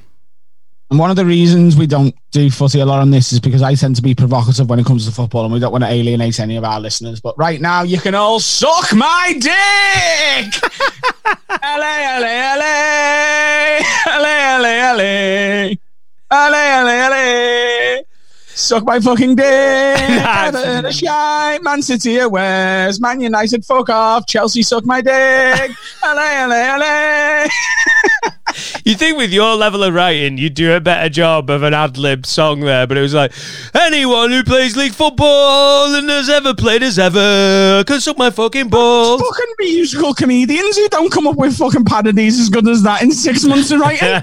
[0.89, 3.61] and one of the reasons we don't do footy a lot on this is because
[3.61, 5.89] I tend to be provocative when it comes to football, and we don't want to
[5.89, 7.19] alienate any of our listeners.
[7.19, 10.61] But right now, you can all suck my dick.
[11.61, 13.79] LA, LA, LA,
[14.17, 15.73] LA, LA, LA,
[16.31, 18.01] LA, LA, LA.
[18.47, 19.45] Suck my fucking dick.
[19.99, 21.63] Everton a shite.
[21.63, 24.25] Man City where's Man United fuck off.
[24.25, 25.71] Chelsea suck my dick.
[26.03, 27.47] LA, LA, LA.
[28.83, 31.97] You think with your level of writing, you'd do a better job of an ad
[31.97, 33.31] lib song there, but it was like,
[33.75, 38.69] anyone who plays league football and has ever played as ever can suck my fucking
[38.69, 39.21] balls.
[39.21, 43.11] fucking musical comedians who don't come up with fucking parodies as good as that in
[43.11, 44.21] six months of writing.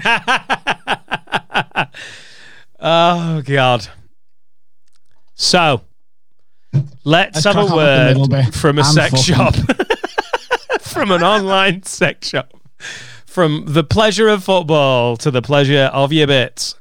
[2.79, 3.87] Oh, God.
[5.35, 5.81] So,
[7.03, 8.53] let's, have a on with the middle word bit.
[8.53, 9.55] from a I'm sex shop.
[10.81, 12.53] from an online sex shop.
[13.25, 16.75] From the pleasure of football to the pleasure of your bits.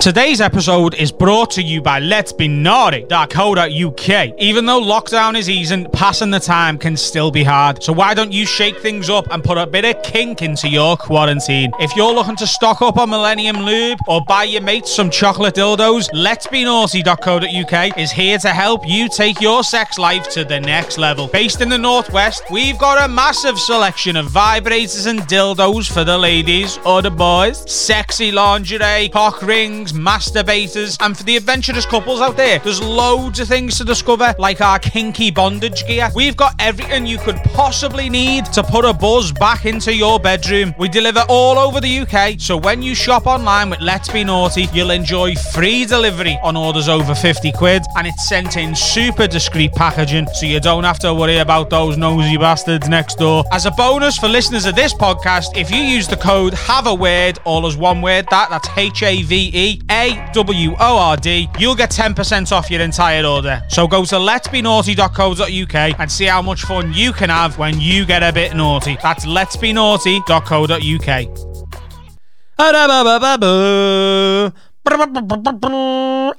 [0.00, 4.34] Today's episode is brought to you by Let's Be Naughty.co.uk.
[4.38, 7.82] Even though lockdown is easing, passing the time can still be hard.
[7.82, 10.96] So why don't you shake things up and put a bit of kink into your
[10.96, 11.70] quarantine?
[11.80, 15.54] If you're looking to stock up on Millennium Lube or buy your mates some chocolate
[15.54, 20.60] dildos, Let's Be Naughty.co.uk is here to help you take your sex life to the
[20.60, 21.26] next level.
[21.26, 26.16] Based in the Northwest, we've got a massive selection of vibrators and dildos for the
[26.16, 32.36] ladies or the boys, sexy lingerie, cock rings, masturbators, and for the adventurous couples out
[32.36, 36.10] there, there's loads of things to discover, like our kinky bondage gear.
[36.14, 40.74] We've got everything you could possibly need to put a buzz back into your bedroom.
[40.78, 44.68] We deliver all over the UK, so when you shop online with Let's Be Naughty,
[44.72, 49.72] you'll enjoy free delivery on orders over 50 quid, and it's sent in super discreet
[49.72, 53.44] packaging, so you don't have to worry about those nosy bastards next door.
[53.52, 56.94] As a bonus for listeners of this podcast, if you use the code HAVE a
[56.94, 61.16] word, all as one word, that that's H A V E A W O R
[61.16, 63.60] D, you'll get 10% off your entire order.
[63.68, 68.22] So go to letsbenaughty.co.uk and see how much fun you can have when you get
[68.22, 68.96] a bit naughty.
[69.02, 71.26] That's letsbenaughty.co.uk.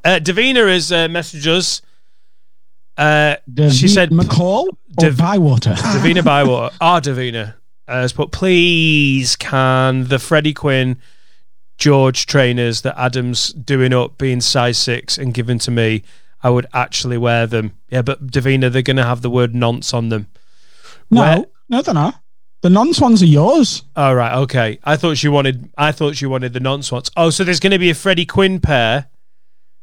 [0.04, 1.82] Uh, Davina has uh, messaged us.
[2.98, 3.36] Uh,
[3.70, 5.72] she said McCall or Dav- Bywater.
[5.74, 6.76] Davina Bywater.
[6.82, 7.56] Our Davina
[7.88, 10.98] has put, please can the Freddie Quinn
[11.82, 16.04] George trainers that Adam's doing up being size six and given to me,
[16.44, 17.74] I would actually wear them.
[17.90, 20.28] Yeah, but Davina, they're going to have the word nonce on them.
[21.10, 22.22] No, Where- no, they're not.
[22.62, 23.82] The nonce ones are yours.
[23.96, 24.78] All right, okay.
[24.84, 25.72] I thought she wanted.
[25.76, 27.10] I thought she wanted the nonce ones.
[27.18, 29.08] Oh, so there's going to be a Freddie Quinn pair.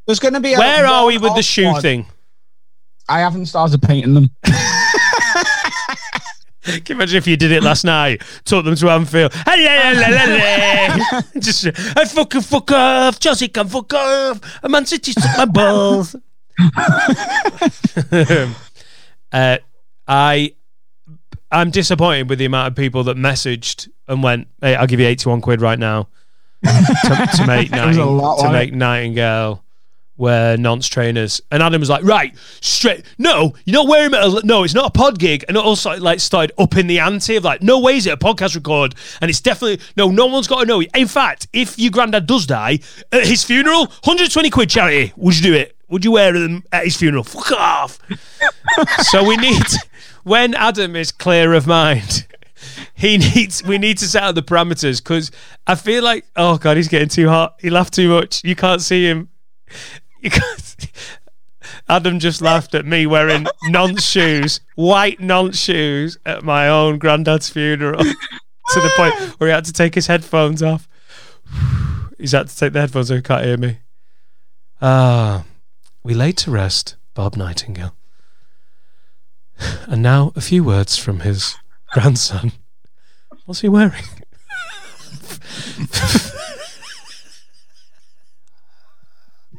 [0.06, 0.54] There's going to be.
[0.54, 1.82] A Where are we with the shoe one.
[1.82, 2.06] thing?
[3.08, 4.30] I haven't started painting them.
[6.84, 8.22] Can you imagine if you did it last night?
[8.44, 9.32] Took them to Anfield.
[11.38, 13.18] Just, I fucking fuck off.
[13.18, 14.40] Chelsea can fuck off.
[14.62, 16.14] And Man City took my balls.
[19.32, 19.58] uh,
[20.06, 20.54] I,
[21.50, 25.06] I'm disappointed with the amount of people that messaged and went, "Hey, I'll give you
[25.06, 26.08] 81 quid right now
[26.64, 28.72] to, to make It was a Nighting- lot, to make?
[28.72, 29.64] Nightingale."
[30.18, 33.06] Wear nonce trainers, and Adam was like, "Right, straight.
[33.18, 34.40] No, you're not wearing them.
[34.44, 37.36] No, it's not a pod gig." And it also like started up in the ante
[37.36, 40.10] of like, "No way is it a podcast record?" And it's definitely no.
[40.10, 40.82] No one's got to know.
[40.82, 42.80] In fact, if your granddad does die
[43.12, 45.12] at his funeral, 120 quid charity.
[45.16, 45.76] Would you do it?
[45.88, 47.22] Would you wear them at his funeral?
[47.22, 47.98] Fuck off.
[49.02, 49.62] so we need
[50.24, 52.26] when Adam is clear of mind.
[52.94, 53.62] He needs.
[53.62, 55.30] We need to set out the parameters because
[55.66, 56.26] I feel like.
[56.34, 57.54] Oh god, he's getting too hot.
[57.60, 58.42] He laughed too much.
[58.42, 59.28] You can't see him.
[61.88, 67.48] Adam just laughed at me wearing nonce shoes, white nonce shoes at my own granddad's
[67.48, 70.88] funeral to the point where he had to take his headphones off.
[72.18, 73.78] He's had to take the headphones off, he can't hear me.
[74.82, 75.44] Ah,
[76.02, 77.94] we laid to rest Bob Nightingale.
[79.86, 81.56] And now a few words from his
[81.92, 82.52] grandson.
[83.46, 84.04] What's he wearing?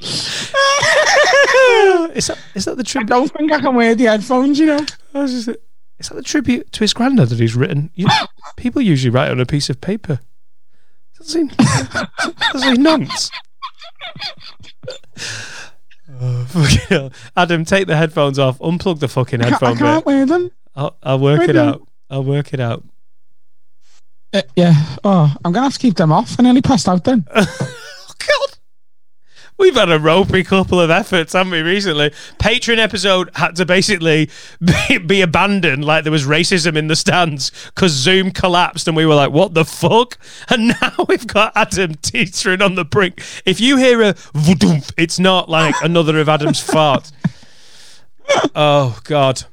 [2.13, 3.11] is that is that the tribute?
[3.11, 3.31] I tribute?
[3.31, 4.85] don't think I can wear the headphones, you know.
[5.13, 5.59] I was just-
[5.99, 7.91] Is that the tribute to his granddad that he's written?
[7.95, 8.13] You know,
[8.57, 10.19] people usually write on a piece of paper.
[11.17, 11.43] Does he?
[12.53, 13.29] Does he nonce?
[16.21, 17.11] Oh, fucking hell.
[17.37, 18.57] Adam, take the headphones off.
[18.59, 20.05] Unplug the fucking I can't, I can't bit.
[20.05, 20.51] wear them.
[20.75, 21.87] I'll, I'll work Wait it a out.
[22.09, 22.83] I'll work it out.
[24.33, 24.73] Uh, yeah.
[25.03, 26.35] Oh, I'm gonna have to keep them off.
[26.39, 27.25] I nearly passed out then.
[29.69, 32.09] We've had a ropey couple of efforts, haven't we, recently?
[32.39, 34.27] Patreon episode had to basically
[34.89, 39.05] be, be abandoned like there was racism in the stands because Zoom collapsed and we
[39.05, 40.17] were like, what the fuck?
[40.49, 43.21] And now we've got Adam teetering on the brink.
[43.45, 47.11] If you hear a voodoomp, it's not like another of Adam's farts.
[48.55, 49.43] Oh, God.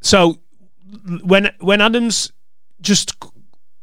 [0.00, 0.40] So
[1.22, 2.32] when when Adam's
[2.80, 3.14] just,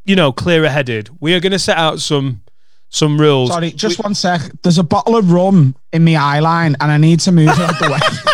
[0.04, 2.42] you know, clearer headed, we are going to set out some
[2.90, 3.50] some rules.
[3.50, 4.42] Sorry, just one sec.
[4.64, 7.60] There's a bottle of rum in my eye line, and I need to move it
[7.60, 8.00] out the way.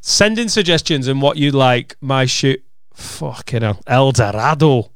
[0.00, 1.96] Send in suggestions and what you'd like.
[2.00, 2.64] My shoot.
[2.94, 3.80] Fucking hell.
[3.86, 4.90] El Dorado.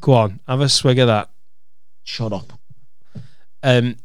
[0.00, 0.40] Go on.
[0.48, 1.30] Have a swig of that.
[2.02, 2.52] Shut up.
[3.62, 3.96] Um,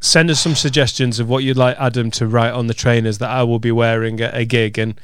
[0.00, 3.30] send us some suggestions of what you'd like Adam to write on the trainers that
[3.30, 4.76] I will be wearing at a gig.
[4.76, 5.00] And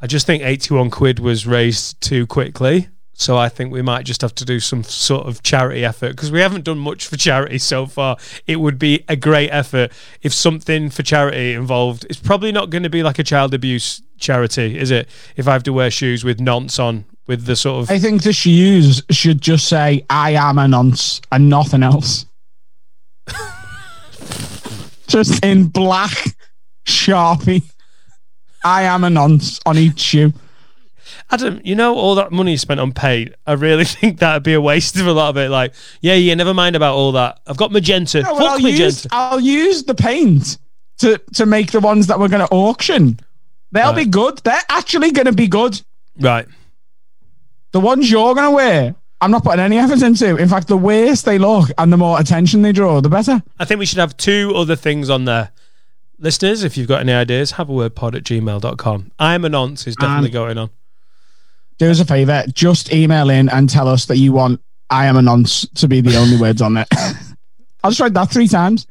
[0.00, 2.88] I just think 81 quid was raised too quickly.
[3.18, 6.30] So I think we might just have to do some sort of charity effort because
[6.30, 8.18] we haven't done much for charity so far.
[8.46, 9.90] It would be a great effort
[10.22, 12.04] if something for charity involved.
[12.10, 15.08] It's probably not going to be like a child abuse charity, is it?
[15.34, 18.22] If I have to wear shoes with nonce on with the sort of I think
[18.22, 22.26] the shoes should just say "I am a nonce" and nothing else.
[25.06, 26.36] just in black
[26.84, 27.62] sharpie.
[28.62, 30.34] I am a nonce on each shoe.
[31.30, 33.34] Adam, you know all that money you spent on paint.
[33.46, 35.48] I really think that'd be a waste of a lot of it.
[35.50, 37.40] Like, yeah, yeah, never mind about all that.
[37.46, 38.22] I've got magenta.
[38.22, 38.84] No, Fuck I'll, magenta.
[38.84, 40.58] use, I'll use the paint
[40.98, 43.18] to to make the ones that we're going to auction.
[43.72, 44.04] They'll Right.
[44.04, 44.38] be good.
[44.44, 45.80] They're actually going to be good.
[46.18, 46.46] Right.
[47.72, 50.36] The ones you're going to wear, I'm not putting any effort into.
[50.36, 53.42] In fact, the worse they look and the more attention they draw, the better.
[53.58, 55.50] I think we should have two other things on there.
[56.18, 59.10] Listeners, if you've got any ideas, have a word pod at gmail.com.
[59.18, 60.70] I'm a nonce is definitely And- going on.
[61.78, 65.16] Do us a favor, just email in and tell us that you want I am
[65.16, 66.88] a nonce to be the only words on it.
[67.82, 68.86] I'll just write that three times.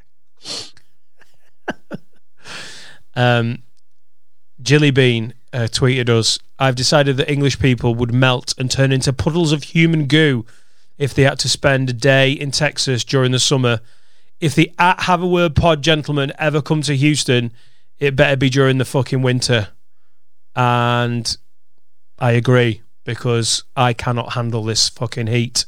[3.15, 3.63] Um,
[4.61, 9.11] Jilly Bean uh, tweeted us I've decided that English people would melt and turn into
[9.13, 10.45] puddles of human goo
[10.97, 13.81] if they had to spend a day in Texas during the summer.
[14.39, 17.51] If the at Have a Word Pod gentlemen ever come to Houston,
[17.99, 19.69] it better be during the fucking winter.
[20.55, 21.37] And
[22.17, 25.65] I agree because I cannot handle this fucking heat.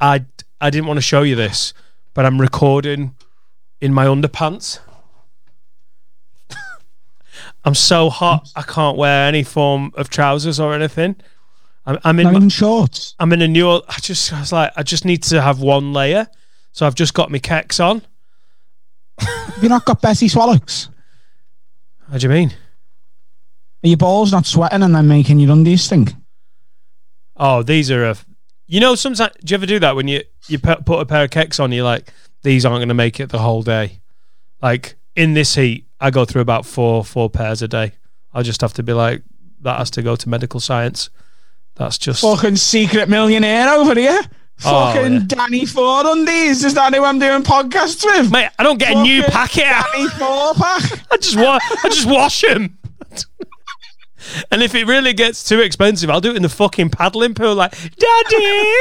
[0.00, 0.24] I,
[0.60, 1.72] I didn't want to show you this,
[2.14, 3.14] but I'm recording
[3.80, 4.80] in my underpants.
[7.64, 11.16] I'm so hot, I can't wear any form of trousers or anything.
[11.86, 12.26] I'm, I'm in.
[12.26, 13.14] My- even shorts.
[13.18, 13.68] I'm in a new.
[13.68, 16.28] I just I was like, I just need to have one layer,
[16.72, 18.02] so I've just got my kecks on.
[19.60, 20.88] You not got Bessie Swallows?
[22.10, 22.54] How do you mean?
[23.84, 26.12] Are your balls not sweating and then making your undies stink?
[27.36, 28.16] Oh, these are a.
[28.66, 31.30] You know, sometimes do you ever do that when you you put a pair of
[31.30, 31.72] kecks on?
[31.72, 34.00] You're like, these aren't going to make it the whole day.
[34.62, 37.92] Like in this heat, I go through about four four pairs a day.
[38.32, 39.22] I just have to be like,
[39.62, 41.10] that has to go to medical science.
[41.74, 44.20] That's just Fucking secret millionaire over here.
[44.64, 45.20] Oh, Fucking yeah.
[45.26, 46.64] Danny Ford undies.
[46.64, 48.30] Is that who I'm doing podcasts with?
[48.30, 48.50] mate.
[48.58, 49.64] I don't get a new packet.
[49.64, 49.84] out.
[49.92, 51.06] Danny Four pack.
[51.10, 52.78] I just wa- I just wash them.
[54.50, 57.54] and if it really gets too expensive, I'll do it in the fucking paddling pool.
[57.54, 58.72] Like, Daddy,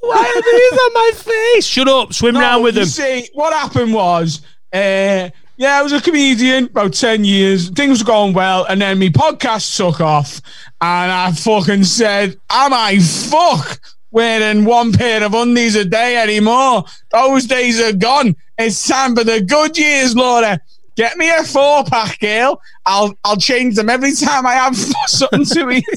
[0.00, 1.66] why are these on my face?
[1.66, 2.88] Shut up, swim around with you them.
[2.88, 7.70] See, what happened was, uh, yeah, I was a comedian about 10 years.
[7.70, 8.64] Things were going well.
[8.64, 10.40] And then my podcast took off.
[10.80, 13.80] And I fucking said, Am I fuck
[14.10, 16.84] wearing one pair of undies a day anymore?
[17.10, 18.36] Those days are gone.
[18.58, 20.60] It's time for the good years, Laura.
[20.96, 22.60] Get me a four pack, girl.
[22.86, 24.74] I'll I'll change them every time I have
[25.06, 25.84] something to eat.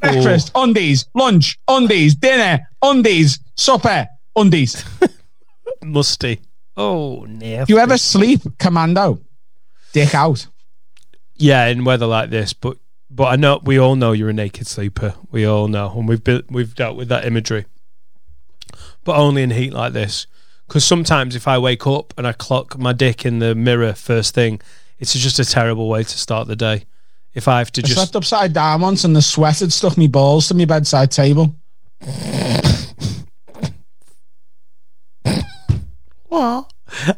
[0.00, 0.64] Breakfast, oh.
[0.64, 4.84] undies, lunch, undies, dinner, undies, supper, undies.
[5.82, 6.40] Musty.
[6.76, 7.64] Oh, no.
[7.64, 9.20] Do you ever sleep commando?
[9.92, 10.46] Dick out.
[11.36, 12.78] Yeah, in weather like this, but
[13.10, 15.14] but I know we all know you're a naked sleeper.
[15.30, 17.66] We all know, and we've been, we've dealt with that imagery,
[19.04, 20.26] but only in heat like this.
[20.70, 24.36] Because sometimes if I wake up and I clock my dick in the mirror first
[24.36, 24.60] thing,
[25.00, 26.84] it's just a terrible way to start the day.
[27.34, 29.98] If I have to I just slept upside down once and the sweat had stuck
[29.98, 31.56] me balls to my bedside table.
[36.28, 36.72] What?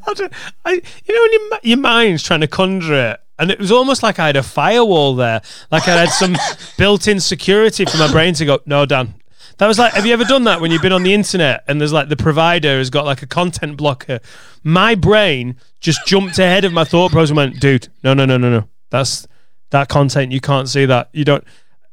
[0.06, 0.32] I, don't-
[0.64, 0.72] I,
[1.04, 4.18] you know, when your, your mind's trying to conjure it, and it was almost like
[4.18, 6.36] I had a firewall there, like I had some
[6.78, 9.12] built-in security for my brain to go, no, Dan.
[9.58, 11.80] That was like, have you ever done that when you've been on the internet and
[11.80, 14.20] there's like the provider has got like a content blocker?
[14.62, 18.36] My brain just jumped ahead of my thought process and went, dude, no, no, no,
[18.36, 18.68] no, no.
[18.90, 19.26] That's
[19.70, 20.32] that content.
[20.32, 21.08] You can't see that.
[21.12, 21.44] You don't.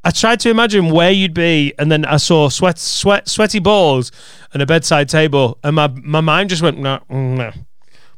[0.03, 4.11] I tried to imagine where you'd be, and then I saw sweat, sweat, sweaty balls
[4.53, 7.51] and a bedside table, and my my mind just went no, mm, no,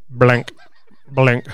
[0.10, 0.52] blank,
[1.10, 1.46] blank.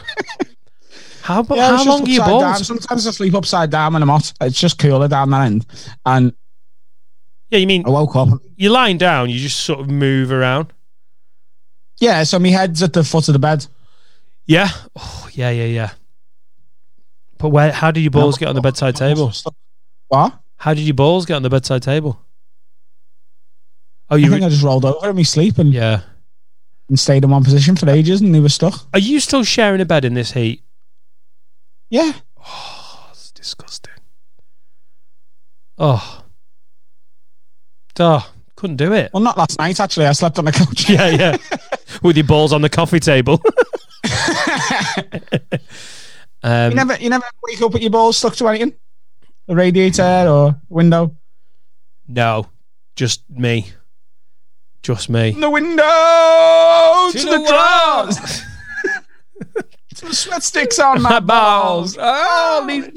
[1.21, 2.63] How, Yeah, how long are your upside down.
[2.63, 4.31] Sometimes I sleep upside down when I'm hot.
[4.39, 5.65] It's just cooler down that end.
[6.05, 6.33] And
[7.49, 8.29] Yeah, you mean I woke up.
[8.55, 10.73] you're lying down, you just sort of move around.
[11.99, 13.65] Yeah, so my head's at the foot of the bed.
[14.45, 15.91] Yeah, oh, yeah, yeah, yeah.
[17.37, 17.71] But where?
[17.71, 19.31] How did your balls get on the bedside table?
[20.07, 20.39] What?
[20.57, 22.19] How did your balls get on the bedside table?
[24.09, 26.01] Oh, I you think I just rolled over in my sleep and, yeah.
[26.87, 28.87] and stayed in one position for ages and they were stuck.
[28.93, 30.63] Are you still sharing a bed in this heat?
[31.89, 32.13] Yeah.
[32.39, 33.93] Oh, it's disgusting.
[35.77, 36.16] Oh.
[37.97, 38.21] Duh.
[38.55, 39.09] Couldn't do it.
[39.11, 40.05] Well, not last night, actually.
[40.05, 40.87] I slept on the couch.
[40.89, 41.37] Yeah, yeah.
[42.03, 43.41] With your balls on the coffee table.
[46.43, 48.75] um, You never, you never wake up with your balls stuck to anything?
[49.47, 51.15] A radiator or window?
[52.07, 52.47] no,
[52.95, 53.71] just me.
[54.83, 55.31] Just me.
[55.31, 55.83] The window
[57.11, 58.43] to, the, the drawers.
[59.95, 61.97] Some sweat sticks on my balls.
[61.99, 62.89] Oh, these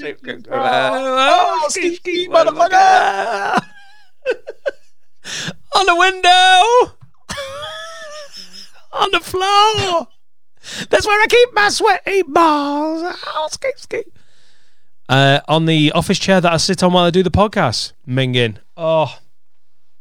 [0.50, 3.64] oh, ski, ski, motherfucker.
[5.74, 6.96] On the window,
[8.92, 10.08] on the floor.
[10.88, 13.16] That's where I keep my sweaty balls.
[13.26, 13.48] Oh.
[15.08, 18.58] Uh, on the office chair that I sit on while I do the podcast, minging.
[18.76, 19.18] Oh,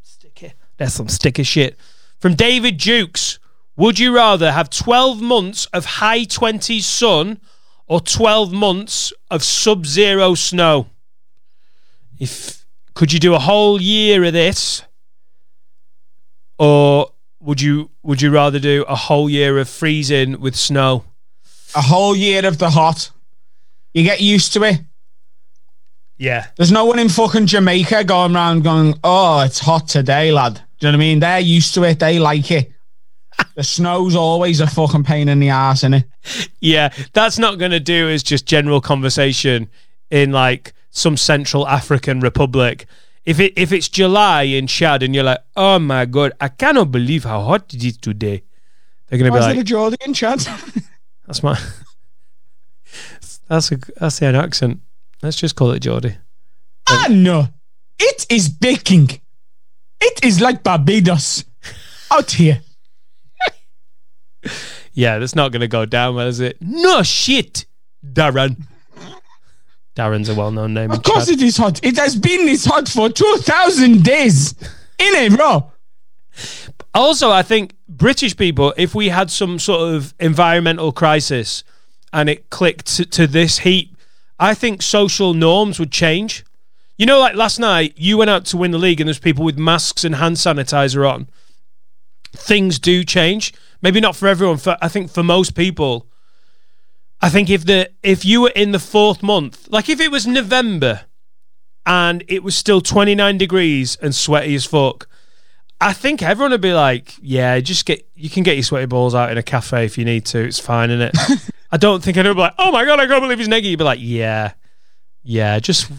[0.04, 0.54] sticky.
[0.78, 1.78] That's some sticky shit.
[2.20, 3.40] From David Jukes.
[3.76, 7.40] Would you rather have 12 months of high 20s sun
[7.88, 10.88] or 12 months of sub zero snow?
[12.20, 14.84] If could you do a whole year of this
[16.60, 21.06] or would you would you rather do a whole year of freezing with snow?
[21.76, 23.12] A whole year of the hot.
[23.94, 24.82] You get used to it.
[26.18, 26.48] Yeah.
[26.58, 30.56] There's no one in fucking Jamaica going around going, oh, it's hot today, lad.
[30.56, 31.20] Do you know what I mean?
[31.22, 32.00] They're used to it.
[32.00, 32.72] They like it.
[33.56, 36.50] the snow's always a fucking pain in the ass, isn't it?
[36.60, 39.70] Yeah, that's not going to do as just general conversation
[40.12, 42.86] in like some Central African republic.
[43.30, 46.92] If it if it's July in Chad and you're like, oh my god, I cannot
[46.92, 48.42] believe how hot it is today.
[49.06, 50.40] They're going to Why be like, it a Geordie in chat?
[51.28, 51.56] that's my
[53.48, 54.80] that's a that's an accent.
[55.22, 56.18] Let's just call it Geordie.
[56.90, 57.50] ah, no.
[58.00, 59.22] It is baking.
[60.02, 61.46] It is like Barbados
[62.12, 62.62] out here.
[64.94, 66.58] Yeah, that's not going to go down well, is it?
[66.60, 67.66] No shit,
[68.04, 68.64] Darren.
[70.00, 70.92] Darren's a well-known name.
[70.92, 71.42] Of course Chad.
[71.42, 71.84] it is hot.
[71.84, 74.56] It has been this hot for 2,000 days
[74.98, 75.74] in a row.
[76.94, 81.66] Also, I think British people, if we had some sort of environmental crisis
[82.14, 83.94] and it clicked to, to this heat,
[84.40, 86.46] I think social norms would change.
[86.98, 89.44] You know, like last night, you went out to win the league and there's people
[89.44, 91.28] with masks and hand sanitizer on.
[92.32, 93.54] Things do change.
[93.82, 94.58] Maybe not for everyone.
[94.58, 96.08] For I think for most people,
[97.22, 100.26] I think if the if you were in the fourth month, like if it was
[100.26, 101.02] November
[101.86, 105.08] and it was still 29 degrees and sweaty as fuck,
[105.82, 109.16] I think everyone would be like, yeah, just get you can get your sweaty balls
[109.16, 110.40] out in a cafe if you need to.
[110.40, 111.52] It's fine, is it?
[111.72, 113.72] I don't think anyone would be like, oh my god, I can't believe he's neggy.
[113.72, 114.54] You'd be like, yeah,
[115.24, 115.92] yeah, just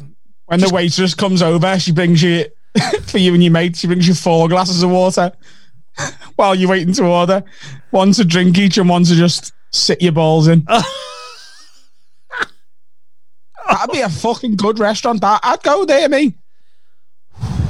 [0.47, 2.47] When the waitress comes over, she brings you,
[3.03, 5.33] for you and your mate, she brings you four glasses of water
[6.37, 7.45] while you're waiting to order.
[7.91, 10.66] One to drink each and one to just sit your balls in.
[13.68, 15.21] That'd be a fucking good restaurant.
[15.21, 16.35] That I'd go there, me.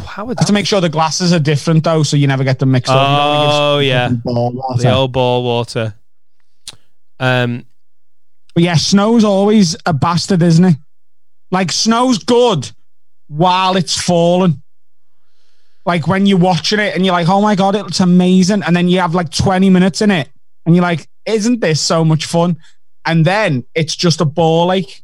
[0.07, 2.59] how would Have to make sure the glasses are different though, so you never get
[2.59, 2.97] them mixed up.
[2.97, 4.83] You Oh yeah, ball water.
[4.83, 5.95] the old ball water.
[7.19, 7.67] Um,
[8.55, 10.77] But yeah, snow's always a bastard, isn't it?
[11.51, 12.71] Like snow's good
[13.29, 14.63] while it's falling.
[15.85, 18.63] Like when you're watching it and you're like, oh my god, it's amazing.
[18.63, 20.31] And then you have like 20 minutes in it
[20.65, 22.57] and you're like, isn't this so much fun?
[23.05, 25.03] And then it's just a ball like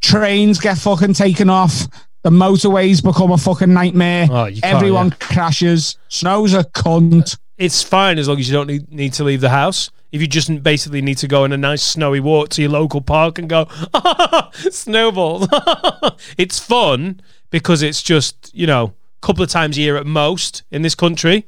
[0.00, 1.86] trains get fucking taken off.
[2.22, 4.26] The motorways become a fucking nightmare.
[4.30, 5.16] Oh, Everyone yeah.
[5.20, 5.98] crashes.
[6.08, 7.36] Snow's a cunt.
[7.58, 9.90] it's fine as long as you don't need, need to leave the house.
[10.10, 13.00] If you just basically need to go on a nice snowy walk to your local
[13.00, 13.66] park and go
[14.52, 15.48] snowballs,
[16.38, 20.62] it's fun because it's just you know a couple of times a year at most
[20.70, 21.46] in this country.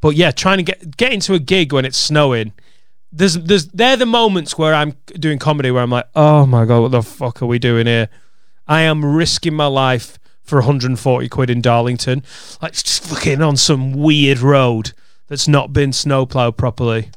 [0.00, 2.52] But yeah, trying to get get into a gig when it's snowing.
[3.16, 6.80] There's there's they're the moments where I'm doing comedy where I'm like, oh my god,
[6.80, 8.08] what the fuck are we doing here?
[8.66, 12.22] I am risking my life for 140 quid in Darlington,
[12.60, 14.92] like just fucking on some weird road
[15.28, 17.10] that's not been snowplowed properly.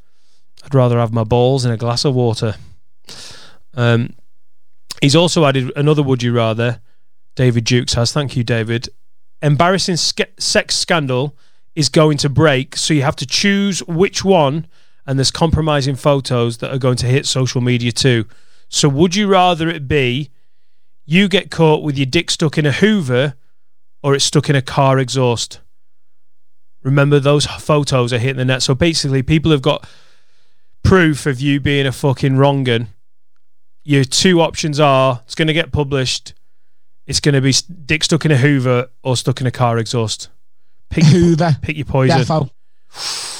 [0.64, 2.56] I'd rather have my balls in a glass of water.
[3.74, 4.14] Um,
[5.02, 6.82] he's also added another would you rather.
[7.36, 8.12] David Jukes has.
[8.12, 8.90] Thank you, David.
[9.42, 11.38] Embarrassing ske- sex scandal
[11.76, 14.66] is going to break, so you have to choose which one,
[15.08, 18.26] and there's compromising photos that are going to hit social media too.
[18.68, 20.30] So, would you rather it be
[21.06, 23.36] you get caught with your dick stuck in a Hoover
[24.04, 25.62] or it's stuck in a car exhaust?
[26.84, 28.62] Remember, those photos are hitting the net.
[28.62, 29.88] So, basically, people have got
[30.84, 32.88] proof of you being a fucking wrong'un.
[33.84, 36.34] Your two options are it's going to get published,
[37.06, 37.54] it's going to be
[37.86, 40.28] dick stuck in a Hoover or stuck in a car exhaust.
[40.90, 41.58] Pick your, Hoover.
[41.62, 42.20] pick your poison.
[42.20, 43.37] Defo.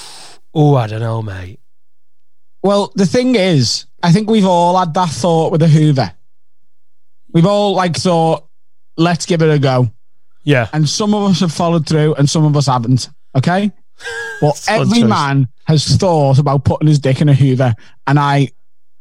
[0.60, 1.60] Oh, I don't know, mate.
[2.64, 6.12] Well, the thing is, I think we've all had that thought with a Hoover.
[7.32, 8.48] We've all like thought,
[8.98, 9.92] let's give it a go.
[10.44, 10.68] Yeah.
[10.74, 13.10] And some of us have followed through and some of us haven't.
[13.36, 13.72] Okay.
[14.40, 15.10] Well, every choice.
[15.10, 17.74] man has thought about putting his dick in a Hoover.
[18.06, 18.50] And I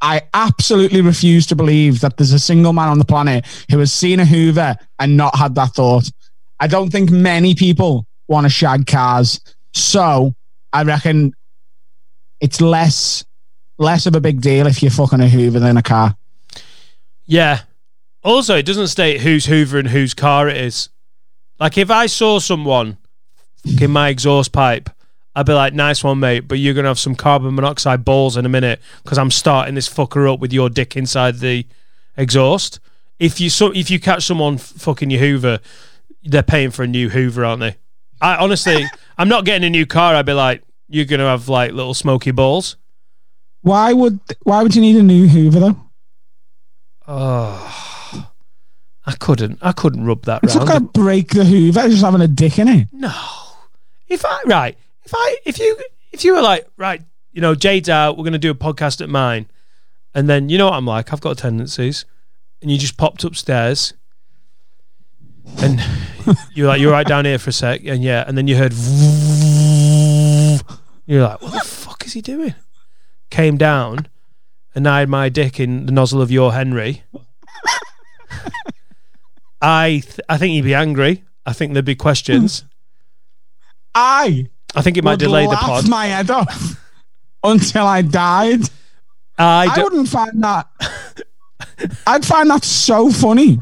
[0.00, 3.92] I absolutely refuse to believe that there's a single man on the planet who has
[3.92, 6.10] seen a Hoover and not had that thought.
[6.58, 9.38] I don't think many people want to shag cars.
[9.74, 10.34] So
[10.72, 11.34] I reckon
[12.40, 13.24] it's less
[13.78, 16.16] less of a big deal if you're fucking a Hoover than a car.
[17.26, 17.60] Yeah.
[18.22, 20.88] Also, it doesn't state whose Hoover and whose car it is.
[21.60, 22.96] Like if I saw someone
[23.80, 24.90] in my exhaust pipe,
[25.34, 28.46] I'd be like, "Nice one, mate," but you're gonna have some carbon monoxide balls in
[28.46, 31.66] a minute because I'm starting this fucker up with your dick inside the
[32.16, 32.80] exhaust.
[33.18, 35.60] If you so, if you catch someone fucking your Hoover,
[36.24, 37.76] they're paying for a new Hoover, aren't they?
[38.20, 38.86] I honestly,
[39.18, 40.14] I'm not getting a new car.
[40.14, 42.76] I'd be like, "You're gonna have like little smoky balls."
[43.62, 45.80] Why would Why would you need a new Hoover though?
[47.08, 48.30] Oh,
[49.04, 49.58] I couldn't.
[49.62, 50.92] I couldn't rub that It's not round.
[50.92, 51.80] gonna break the Hoover.
[51.80, 52.88] It's just having a dick in it.
[52.92, 53.12] No.
[54.08, 55.76] If I right, if I if you
[56.12, 59.08] if you were like right, you know, Jade's out, we're gonna do a podcast at
[59.08, 59.46] mine,
[60.14, 62.04] and then you know what I'm like, I've got tendencies,
[62.62, 63.94] and you just popped upstairs,
[65.58, 65.80] and
[66.54, 68.72] you're like, you're right down here for a sec, and yeah, and then you heard,
[71.06, 72.54] you're like, what the fuck is he doing?
[73.30, 74.08] Came down,
[74.74, 77.02] and I had my dick in the nozzle of your Henry.
[79.60, 81.24] I th- I think he'd be angry.
[81.44, 82.64] I think there'd be questions.
[83.94, 85.88] I I think it might delay the pod.
[85.88, 86.80] my head off
[87.42, 88.60] until I died.
[89.38, 90.68] I, I wouldn't find that.
[92.06, 93.58] I'd find that so funny.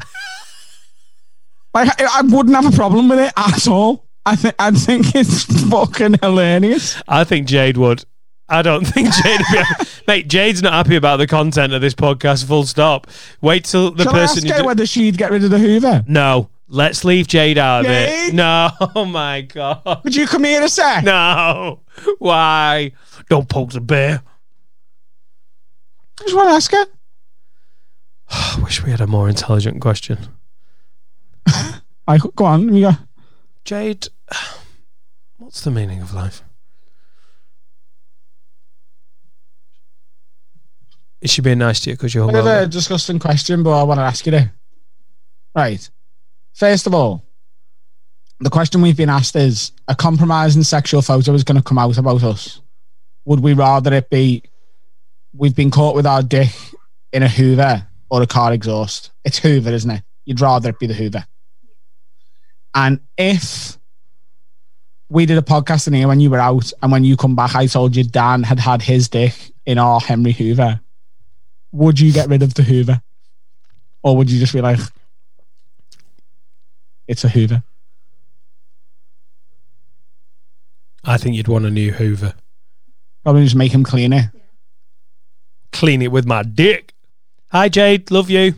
[1.73, 4.04] Like I, I wouldn't have a problem with it at all.
[4.25, 7.01] I think I think it's fucking hilarious.
[7.07, 8.05] I think Jade would.
[8.49, 9.85] I don't think Jade would be.
[10.07, 13.07] Mate, Jade's not happy about the content of this podcast, full stop.
[13.41, 15.49] Wait till the Shall person I you ask her do- whether she'd get rid of
[15.51, 16.03] the Hoover?
[16.07, 16.49] No.
[16.67, 18.33] Let's leave Jade out of it.
[18.33, 18.69] No.
[18.95, 20.01] Oh my god.
[20.03, 21.03] Would you come here a sec?
[21.03, 21.81] No.
[22.17, 22.91] Why?
[23.29, 24.23] Don't poke the bear.
[26.19, 26.85] I just want to ask her.
[28.29, 30.17] I wish we had a more intelligent question.
[31.47, 32.71] I go on.
[32.71, 32.91] We go.
[33.63, 34.07] Jade,
[35.37, 36.43] what's the meaning of life?
[41.21, 43.83] Is she being nice to you because you're Bit of a disgusting question, but I
[43.83, 44.49] want to ask you it.
[45.55, 45.89] Right.
[46.53, 47.25] First of all,
[48.39, 51.97] the question we've been asked is: a compromising sexual photo is going to come out
[51.97, 52.61] about us.
[53.25, 54.43] Would we rather it be
[55.33, 56.51] we've been caught with our dick
[57.11, 59.11] in a Hoover or a car exhaust?
[59.23, 60.03] It's Hoover, isn't it?
[60.25, 61.25] You'd rather it be the Hoover.
[62.75, 63.79] And if
[65.09, 67.55] we did a podcast in here when you were out, and when you come back,
[67.55, 69.33] I told you Dan had had his dick
[69.65, 70.79] in our Henry Hoover,
[71.71, 73.01] would you get rid of the Hoover?
[74.03, 74.79] Or would you just be like,
[77.07, 77.63] it's a Hoover?
[81.03, 82.33] I think you'd want a new Hoover.
[83.23, 84.29] Probably just make him clean it.
[85.71, 86.93] Clean it with my dick.
[87.51, 88.09] Hi, Jade.
[88.09, 88.55] Love you.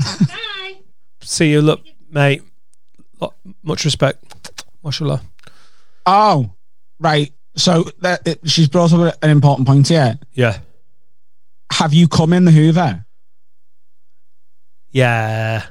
[0.00, 0.74] Hi.
[1.22, 1.62] See you.
[1.62, 2.42] Look, mate.
[3.20, 4.62] Lo- Much respect.
[4.84, 5.22] Mashallah.
[6.06, 6.52] Oh,
[7.00, 7.32] right.
[7.56, 10.18] So that, it- she's brought up an important point here.
[10.32, 10.58] Yeah.
[11.72, 13.04] Have you come in the Hoover?
[14.90, 15.66] Yeah.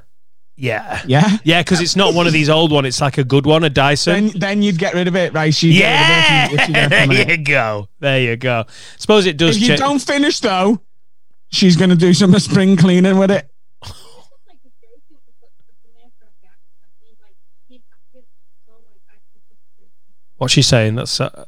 [0.58, 1.02] Yeah.
[1.06, 1.38] Yeah.
[1.44, 2.86] Yeah, because it's not one of these old one.
[2.86, 4.28] It's like a good one, a Dyson.
[4.28, 5.54] Then, then you'd get rid of it, right?
[5.54, 6.08] She'd yeah.
[6.08, 7.38] get rid of it if you- if you don't there you it.
[7.46, 7.90] go.
[8.00, 8.66] There you go.
[8.98, 9.58] Suppose it does.
[9.58, 10.82] If you don't finish though,
[11.52, 13.50] she's going to do some spring cleaning with it.
[20.46, 20.94] What's she saying?
[20.94, 21.46] That's uh,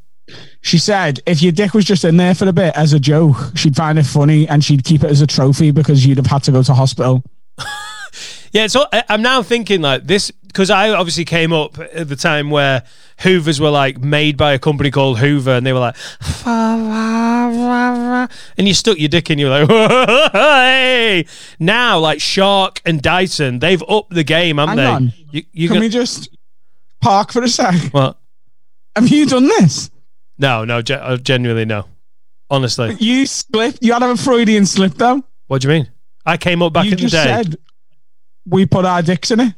[0.61, 3.35] She said if your dick was just in there for a bit as a joke,
[3.53, 6.41] she'd find it funny and she'd keep it as a trophy because you'd have had
[6.45, 7.21] to go to hospital.
[8.53, 8.65] yeah.
[8.65, 12.85] So I'm now thinking like this because I obviously came up at the time where
[13.19, 15.95] Hoovers were like made by a company called Hoover, and they were like,
[18.57, 21.27] and you stuck your dick in, you were like, hey.
[21.59, 25.37] Now like Shark and Dyson, they've upped the game, haven't Hang they?
[25.37, 26.35] You, you Can got- we just
[26.99, 27.75] park for a sec?
[27.93, 28.17] what?
[28.97, 29.91] Have you done this?
[30.39, 31.85] No, no, ge- uh, genuinely no.
[32.49, 33.79] Honestly, You slipped.
[33.83, 35.23] You had a Freudian slip though.
[35.47, 35.89] what do you mean?
[36.25, 37.23] I came up back you in the just day.
[37.23, 37.57] said
[38.45, 39.53] we put our dicks in it.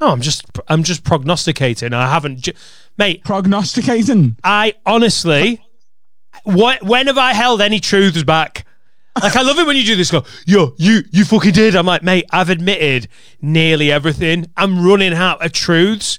[0.00, 1.92] no, I'm just, I'm just prognosticating.
[1.92, 2.52] I haven't, ju-
[2.98, 3.24] mate.
[3.24, 4.36] Prognosticating.
[4.44, 5.60] I honestly,
[6.44, 8.66] what, when have I held any truths back?
[9.22, 10.10] Like I love it when you do this.
[10.10, 11.76] Go, yo, you, you fucking did.
[11.76, 13.08] I'm like, mate, I've admitted
[13.40, 14.46] nearly everything.
[14.56, 16.18] I'm running out of truths,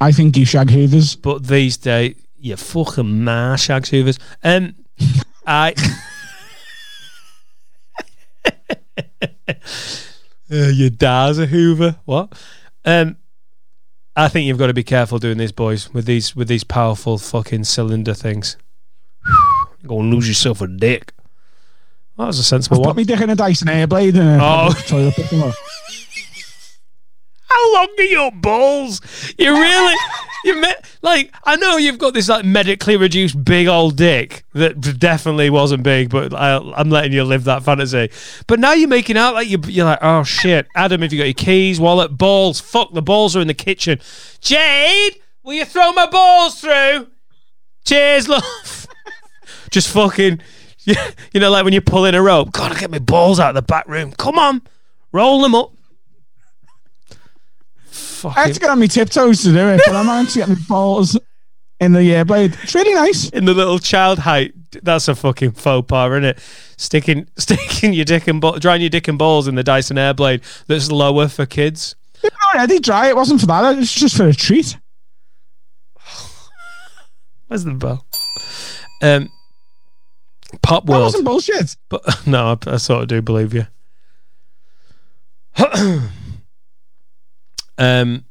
[0.00, 1.16] I think you shag hoovers.
[1.20, 4.18] but these days, you fucking ma shags hoovers.
[4.44, 4.74] Um,
[5.46, 5.74] I.
[10.48, 11.96] Uh, your dad's a Hoover.
[12.04, 12.32] What?
[12.84, 13.16] Um,
[14.14, 17.18] I think you've got to be careful doing this, boys, with these with these powerful
[17.18, 18.56] fucking cylinder things.
[19.82, 21.12] You're gonna lose yourself a dick.
[22.16, 22.96] That was a sensible I've put one.
[22.96, 24.72] my dick in a Dyson Airblade and a Oh.
[24.86, 25.54] toilet pick them up.
[27.48, 29.00] How long are your balls?
[29.38, 29.94] You really,
[30.44, 31.32] you me- like.
[31.44, 36.10] I know you've got this like medically reduced big old dick that definitely wasn't big,
[36.10, 38.10] but I, I'm letting you live that fantasy.
[38.46, 41.26] But now you're making out like you, you're like, oh shit, Adam, have you got
[41.26, 42.60] your keys, wallet, balls?
[42.60, 44.00] Fuck, the balls are in the kitchen.
[44.40, 47.08] Jade, will you throw my balls through?
[47.84, 48.88] Cheers, love.
[49.70, 50.40] Just fucking,
[50.84, 52.50] you know, like when you're pulling a rope.
[52.50, 54.12] Gotta get my balls out of the back room.
[54.12, 54.62] Come on,
[55.12, 55.72] roll them up.
[58.24, 60.48] I had to get on my tiptoes to do it, but I managed to get
[60.48, 61.18] my balls
[61.80, 62.56] in the air blade.
[62.62, 63.28] It's really nice.
[63.30, 64.52] in the little child height.
[64.82, 66.38] That's a fucking faux pas, isn't it?
[66.76, 70.42] Sticking sticking your dick and ball, drying your dick and balls in the Dyson Airblade
[70.66, 71.94] that's lower for kids.
[72.22, 73.08] It was already dry.
[73.08, 73.74] It wasn't for that.
[73.74, 74.76] It was just for a treat.
[77.46, 78.06] Where's the bell?
[79.02, 79.30] Um,
[80.62, 80.86] Popworld.
[80.86, 81.76] That wasn't bullshit.
[81.88, 83.66] But no, I, I sort of do believe you.
[87.78, 88.24] um,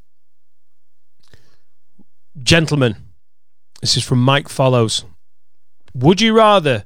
[2.41, 2.96] gentlemen,
[3.82, 5.06] this is from Mike Follows.
[5.93, 6.86] Would you rather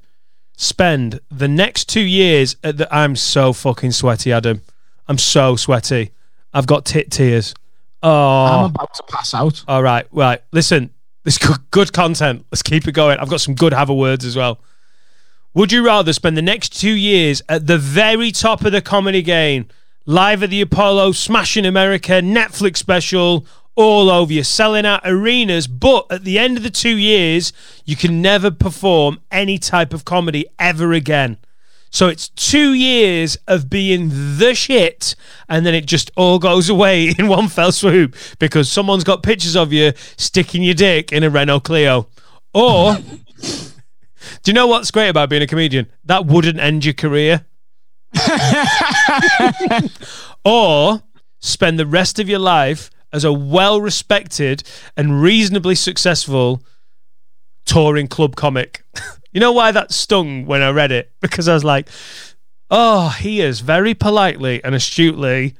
[0.57, 2.93] spend the next two years at the?
[2.93, 4.61] I'm so fucking sweaty, Adam.
[5.07, 6.11] I'm so sweaty.
[6.53, 7.53] I've got tit tears.
[8.01, 9.63] Oh, I'm about to pass out.
[9.67, 10.41] all right, right.
[10.51, 10.91] Listen,
[11.23, 12.45] this good, good content.
[12.51, 13.19] Let's keep it going.
[13.19, 14.59] I've got some good have a words as well.
[15.53, 19.21] Would you rather spend the next two years at the very top of the comedy
[19.21, 19.67] game,
[20.09, 23.45] live at the Apollo, smashing America, Netflix special,
[23.75, 27.53] all over you, selling out arenas, but at the end of the two years,
[27.85, 31.37] you can never perform any type of comedy ever again?
[31.91, 35.13] So it's two years of being the shit,
[35.47, 39.55] and then it just all goes away in one fell swoop because someone's got pictures
[39.55, 42.07] of you sticking your dick in a Renault Clio.
[42.51, 42.95] Or,
[43.37, 43.53] do
[44.47, 45.85] you know what's great about being a comedian?
[46.05, 47.45] That wouldn't end your career.
[50.45, 51.03] or
[51.39, 54.63] spend the rest of your life as a well respected
[54.95, 56.63] and reasonably successful
[57.65, 58.83] touring club comic.
[59.31, 61.11] you know why that stung when I read it?
[61.21, 61.87] Because I was like,
[62.69, 65.55] oh, he has very politely and astutely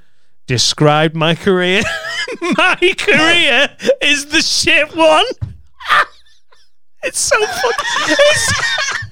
[0.47, 1.82] described my career.
[2.58, 3.70] my career
[4.02, 5.26] is the shit one.
[7.04, 9.09] it's so fucking.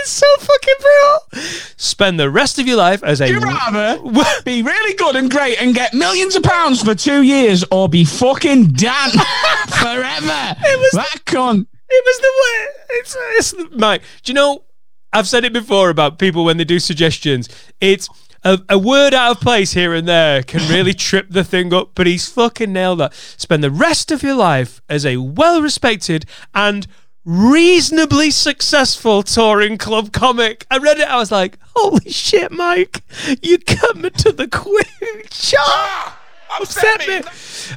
[0.00, 1.72] It's, it's so fucking brutal.
[1.76, 3.28] Spend the rest of your life as a.
[3.28, 3.98] You'd rather
[4.44, 8.04] be really good and great and get millions of pounds for two years or be
[8.04, 9.10] fucking done
[9.68, 10.56] forever?
[10.60, 11.66] It was that cunt.
[11.88, 12.66] It was the way.
[12.90, 14.02] It's, it's the, Mike.
[14.22, 14.64] Do you know?
[15.12, 17.48] I've said it before about people when they do suggestions.
[17.80, 18.08] It's
[18.44, 21.90] a, a word out of place here and there can really trip the thing up,
[21.94, 23.14] but he's fucking nailed that.
[23.14, 26.86] Spend the rest of your life as a well respected and
[27.24, 30.66] reasonably successful touring club comic.
[30.70, 33.02] I read it, I was like, holy shit, Mike,
[33.42, 36.16] you coming to the quick shot.
[36.60, 37.20] Upset me.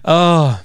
[0.05, 0.59] Oh,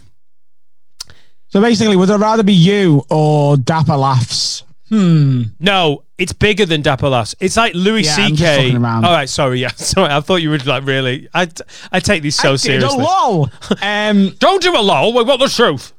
[1.49, 4.64] So basically, would I rather be you or Dapper Laughs?
[4.89, 5.43] Hmm.
[5.61, 7.35] No, it's bigger than Dapper Laughs.
[7.41, 8.57] It's like Louis Yeah, C.K.
[8.57, 9.05] fucking around.
[9.05, 10.11] All right, sorry, yeah, sorry.
[10.11, 11.29] I thought you were like really.
[11.35, 11.49] I
[11.93, 12.59] I take these so I did a
[12.89, 13.03] seriously.
[13.05, 13.51] lol.
[13.83, 15.12] um, Don't do a lol.
[15.12, 15.93] We want the truth.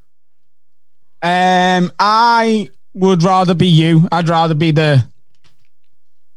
[1.22, 4.08] Um, I would rather be you.
[4.12, 5.06] I'd rather be the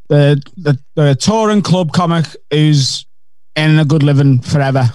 [0.09, 3.07] the the, the touring club comic who's
[3.57, 4.91] in a good living forever.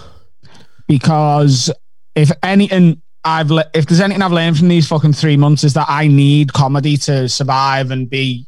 [0.88, 1.72] Because
[2.16, 5.74] if anything I've le- if there's anything I've learned from these fucking three months is
[5.74, 8.48] that I need comedy to survive and be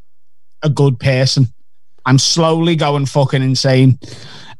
[0.62, 1.48] a good person.
[2.06, 4.00] I'm slowly going fucking insane.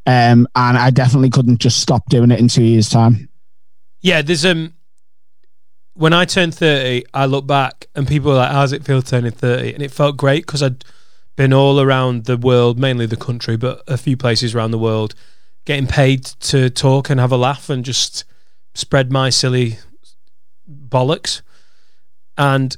[0.06, 3.30] Um, and I definitely couldn't just stop doing it in two years' time.
[4.02, 4.74] Yeah, there's um.
[6.00, 9.34] When I turned thirty, I look back and people were like, "How's it feel turning
[9.34, 9.74] 30?
[9.74, 10.86] And it felt great because I'd
[11.36, 15.14] been all around the world, mainly the country, but a few places around the world,
[15.66, 18.24] getting paid to talk and have a laugh and just
[18.74, 19.80] spread my silly
[20.72, 21.42] bollocks.
[22.38, 22.78] And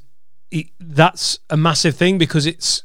[0.49, 2.82] it, that's a massive thing because it's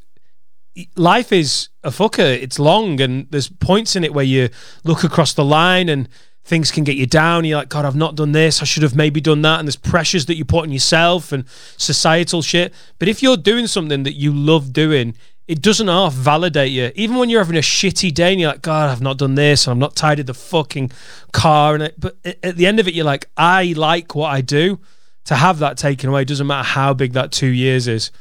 [0.97, 2.43] life is a fucker.
[2.43, 4.51] It's long and there's points in it where you
[4.85, 6.11] look across the line and
[6.47, 7.45] things can get you down.
[7.45, 8.63] You're like, God, I've not done this.
[8.63, 9.59] I should have maybe done that.
[9.59, 11.45] And there's pressures that you put on yourself and
[11.77, 12.73] societal shit.
[13.01, 15.17] But if you're doing something that you love doing,
[15.49, 16.93] it doesn't half validate you.
[16.95, 19.67] Even when you're having a shitty day and you're like, God, I've not done this.
[19.67, 20.93] And I'm not tidied the fucking
[21.33, 21.75] car.
[21.75, 24.79] And it, but at the end of it, you're like, I like what I do.
[25.25, 28.13] To have that taken away doesn't matter how big that two years is.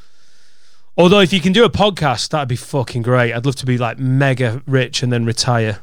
[0.98, 3.34] Although if you can do a podcast, that'd be fucking great.
[3.34, 5.82] I'd love to be like mega rich and then retire.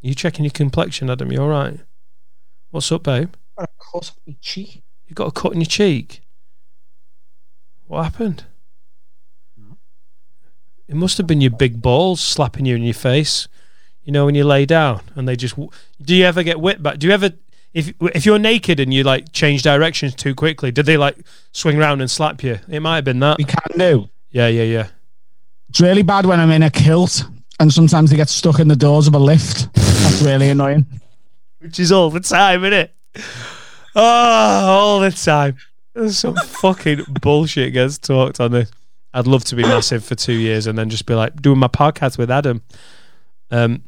[0.00, 1.30] You checking your complexion, Adam?
[1.30, 1.80] You all right?
[2.70, 3.34] What's up, babe?
[3.56, 4.82] Got a cut in your cheek.
[5.06, 6.22] You got a cut in your cheek.
[7.86, 8.44] What happened?
[10.88, 13.46] It must have been your big balls slapping you in your face.
[14.02, 15.54] You know when you lay down and they just.
[16.02, 16.98] Do you ever get whipped back?
[16.98, 17.30] Do you ever?
[17.72, 21.16] if if you're naked and you like change directions too quickly, did they like
[21.52, 22.58] swing around and slap you?
[22.68, 23.38] It might have been that.
[23.38, 24.08] We can do.
[24.30, 24.88] Yeah, yeah, yeah.
[25.68, 27.24] It's really bad when I'm in a kilt
[27.60, 29.68] and sometimes they get stuck in the doors of a lift.
[30.02, 30.86] That's really annoying.
[31.60, 32.94] Which is all the time, isn't it?
[33.94, 35.56] Oh, all the time.
[35.94, 38.70] There's some fucking bullshit gets talked on this.
[39.12, 41.66] I'd love to be massive for two years and then just be like doing my
[41.68, 42.62] podcast with Adam.
[43.50, 43.82] Um,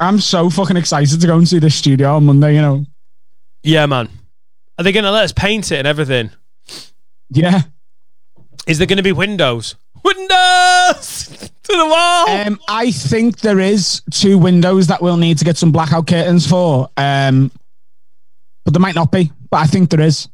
[0.00, 2.86] I'm so fucking excited to go and see the studio on Monday, you know.
[3.62, 4.08] yeah, man.
[4.78, 6.30] Are they going to let us paint it and everything?
[7.30, 7.62] Yeah.
[8.66, 9.74] Is there going to be windows?
[10.04, 11.28] Windows
[11.66, 12.28] to the wall.
[12.28, 16.46] Um, I think there is two windows that we'll need to get some blackout curtains
[16.46, 16.88] for.
[16.96, 17.50] Um,
[18.64, 19.32] but there might not be.
[19.50, 20.28] But I think there is.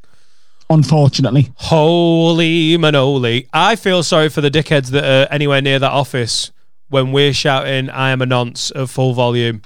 [0.70, 1.52] Unfortunately.
[1.56, 3.46] Holy manoli.
[3.52, 6.50] I feel sorry for the dickheads that are anywhere near that office
[6.88, 9.62] when we're shouting, I am a nonce at full volume.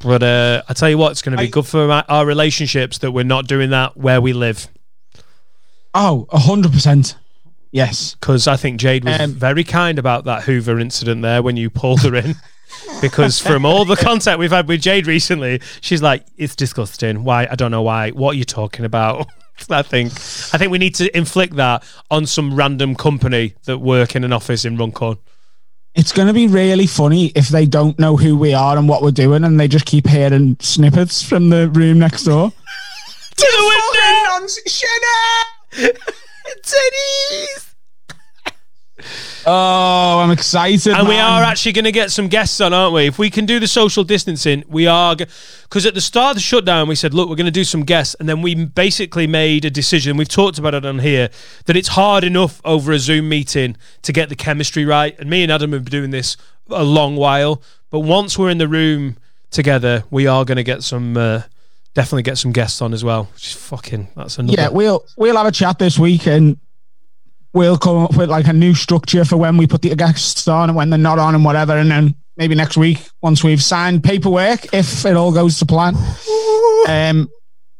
[0.00, 2.26] But uh, I tell you what, it's going to be I- good for our, our
[2.26, 4.68] relationships that we're not doing that where we live.
[5.94, 7.16] Oh, hundred percent.
[7.76, 8.14] Yes.
[8.14, 11.68] Because I think Jade was Um, very kind about that Hoover incident there when you
[11.68, 12.34] pulled her in.
[13.02, 17.22] because from all the contact we've had with Jade recently, she's like, "It's disgusting.
[17.22, 17.46] Why?
[17.50, 18.12] I don't know why.
[18.12, 19.26] What are you talking about?"
[19.70, 24.16] I think I think we need to inflict that on some random company that work
[24.16, 25.18] in an office in Runcorn.
[25.94, 29.02] It's going to be really funny if they don't know who we are and what
[29.02, 32.52] we're doing and they just keep hearing snippets from the room next door.
[33.36, 34.46] To the window,
[36.62, 37.74] titties.
[39.46, 40.94] Oh, I'm excited.
[40.94, 43.06] And we are actually going to get some guests on, aren't we?
[43.06, 45.14] If we can do the social distancing, we are.
[45.14, 47.84] Because at the start of the shutdown, we said, look, we're going to do some
[47.84, 48.16] guests.
[48.18, 50.16] And then we basically made a decision.
[50.16, 51.28] We've talked about it on here
[51.66, 55.16] that it's hard enough over a Zoom meeting to get the chemistry right.
[55.20, 56.36] And me and Adam have been doing this
[56.70, 57.62] a long while.
[57.90, 59.16] But once we're in the room
[59.50, 61.16] together, we are going to get some.
[61.16, 61.42] Uh,
[61.96, 63.24] definitely get some guests on as well.
[63.34, 64.08] Which is fucking.
[64.14, 64.54] That's another.
[64.56, 66.58] Yeah, we'll we'll have a chat this week and
[67.52, 70.68] we'll come up with like a new structure for when we put the guests on
[70.68, 71.72] and when they're not on and whatever.
[71.72, 75.96] And then maybe next week, once we've signed paperwork, if it all goes to plan,
[76.86, 77.28] um,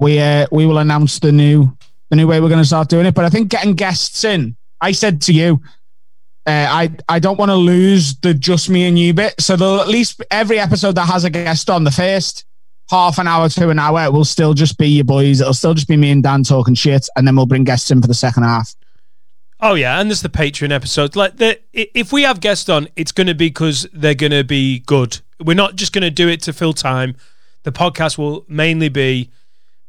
[0.01, 1.77] we uh, we will announce the new
[2.09, 3.15] the new way we're going to start doing it.
[3.15, 5.61] But I think getting guests in, I said to you.
[6.47, 9.81] Uh, I I don't want to lose the just me and you bit, so there'll
[9.81, 12.47] at least every episode that has a guest on the first
[12.89, 15.41] half an hour to an hour it will still just be your boys.
[15.41, 18.01] It'll still just be me and Dan talking shit, and then we'll bring guests in
[18.01, 18.75] for the second half.
[19.61, 21.17] Oh yeah, and there's the Patreon episodes.
[21.17, 24.45] Like the, if we have guests on, it's going to be because they're going to
[24.45, 25.21] be good.
[25.43, 27.17] We're not just going to do it to fill time.
[27.63, 29.31] The podcast will mainly be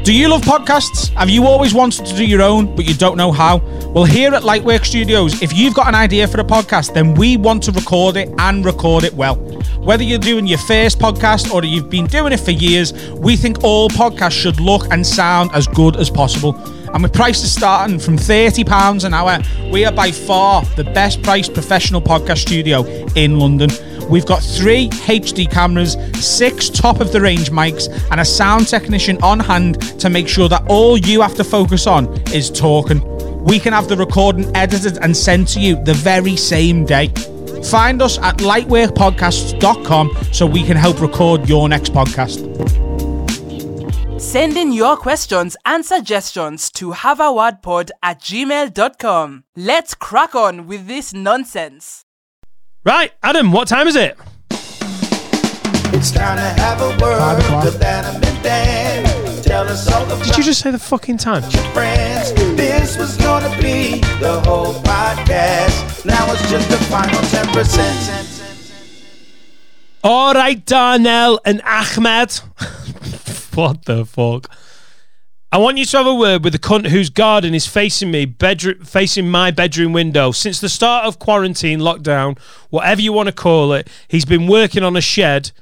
[0.06, 1.12] Do you love podcasts?
[1.14, 3.56] Have you always wanted to do your own, but you don't know how?
[3.88, 7.36] Well, here at Lightwork Studios, if you've got an idea for a podcast, then we
[7.36, 9.34] want to record it and record it well.
[9.80, 13.64] Whether you're doing your first podcast or you've been doing it for years, we think
[13.64, 16.52] all podcasts should look and sound as good as possible.
[16.96, 19.38] And with prices starting from £30 an hour,
[19.70, 23.68] we are by far the best priced professional podcast studio in London.
[24.08, 29.22] We've got three HD cameras, six top of the range mics, and a sound technician
[29.22, 33.02] on hand to make sure that all you have to focus on is talking.
[33.44, 37.08] We can have the recording edited and sent to you the very same day.
[37.64, 42.95] Find us at lightworkpodcasts.com so we can help record your next podcast.
[44.18, 49.44] Send in your questions and suggestions to haveawordpod at gmail.com.
[49.54, 52.04] Let's crack on with this nonsense.
[52.84, 54.16] Right, Adam, what time is it?
[55.92, 59.42] It's time to have a word with Adam and Dan.
[59.42, 61.42] Tell us all about Did you just say the fucking time?
[61.72, 62.32] friends.
[62.56, 66.04] This was gonna be the whole podcast.
[66.06, 68.42] Now it's just the final 10%.
[70.02, 72.40] All right, Darnell and Ahmed.
[73.56, 74.50] what the fuck?
[75.52, 78.26] I want you to have a word with the cunt whose garden is facing me,
[78.26, 80.32] bedroom, facing my bedroom window.
[80.32, 82.38] Since the start of quarantine, lockdown,
[82.68, 85.52] whatever you want to call it, he's been working on a shed.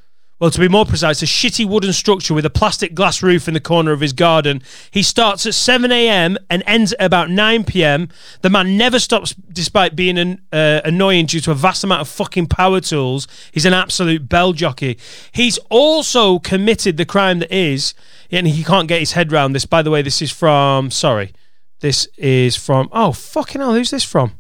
[0.41, 3.55] Well, to be more precise, a shitty wooden structure with a plastic glass roof in
[3.55, 4.63] the corner of his garden.
[4.91, 6.37] He starts at 7 a.m.
[6.51, 8.09] and ends at about 9 p.m.
[8.43, 12.09] The man never stops despite being an, uh, annoying due to a vast amount of
[12.09, 13.29] fucking power tools.
[13.53, 14.99] He's an absolute bell jockey.
[15.31, 17.95] He's also committed the crime that is,
[18.29, 19.67] and he can't get his head round this.
[19.67, 21.33] By the way, this is from, sorry,
[21.79, 24.33] this is from, oh, fucking hell, who's this from?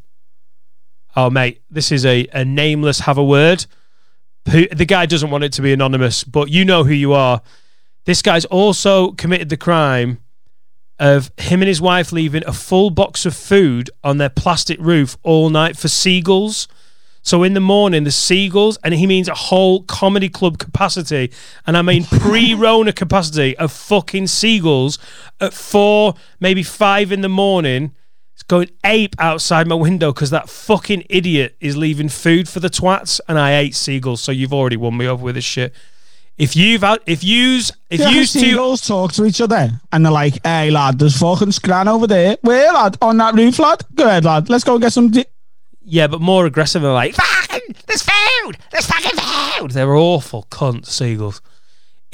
[1.14, 3.66] Oh, mate, this is a, a nameless have a word
[4.50, 7.42] who the guy doesn't want it to be anonymous, but you know who you are.
[8.04, 10.18] This guy's also committed the crime
[10.98, 15.16] of him and his wife leaving a full box of food on their plastic roof
[15.22, 16.68] all night for seagulls.
[17.22, 21.32] So in the morning, the seagulls, and he means a whole comedy club capacity,
[21.66, 24.98] and I mean pre-Rona capacity of fucking seagulls
[25.40, 27.92] at four, maybe five in the morning.
[28.46, 33.20] Going ape outside my window because that fucking idiot is leaving food for the twats,
[33.26, 34.20] and I ate seagulls.
[34.20, 35.72] So you've already won me over with this shit.
[36.36, 40.04] If you've had, if yous, if Yeah, yous two, seagulls talk to each other and
[40.04, 42.36] they're like, hey, lad, there's fucking scran over there.
[42.42, 42.98] Where, lad?
[43.00, 43.82] On that roof, lad?
[43.94, 44.50] Go ahead, lad.
[44.50, 45.10] Let's go and get some.
[45.10, 45.26] Di-
[45.84, 49.18] yeah, but more aggressive, they're like, fucking, there's food, there's fucking
[49.60, 49.70] food.
[49.70, 51.40] They're awful cunt seagulls.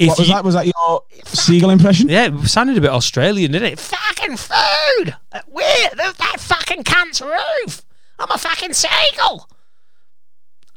[0.01, 0.43] If what was you- that?
[0.43, 2.09] Was that your seagull impression?
[2.09, 3.79] Yeah, it sounded a bit Australian, didn't it?
[3.79, 5.15] Fucking food!
[5.47, 5.89] Where?
[5.95, 7.83] That fucking cunt's roof!
[8.17, 9.47] I'm a fucking seagull!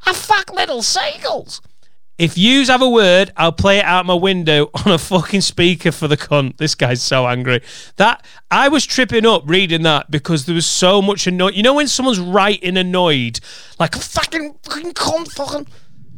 [0.07, 1.63] I fuck little seagulls!
[2.17, 5.91] If yous have a word, I'll play it out my window on a fucking speaker
[5.91, 6.59] for the cunt.
[6.59, 7.61] This guy's so angry.
[7.97, 11.55] That I was tripping up reading that because there was so much annoyed.
[11.55, 13.41] You know when someone's writing annoyed,
[13.81, 15.67] like fucking fucking cunt, fucking.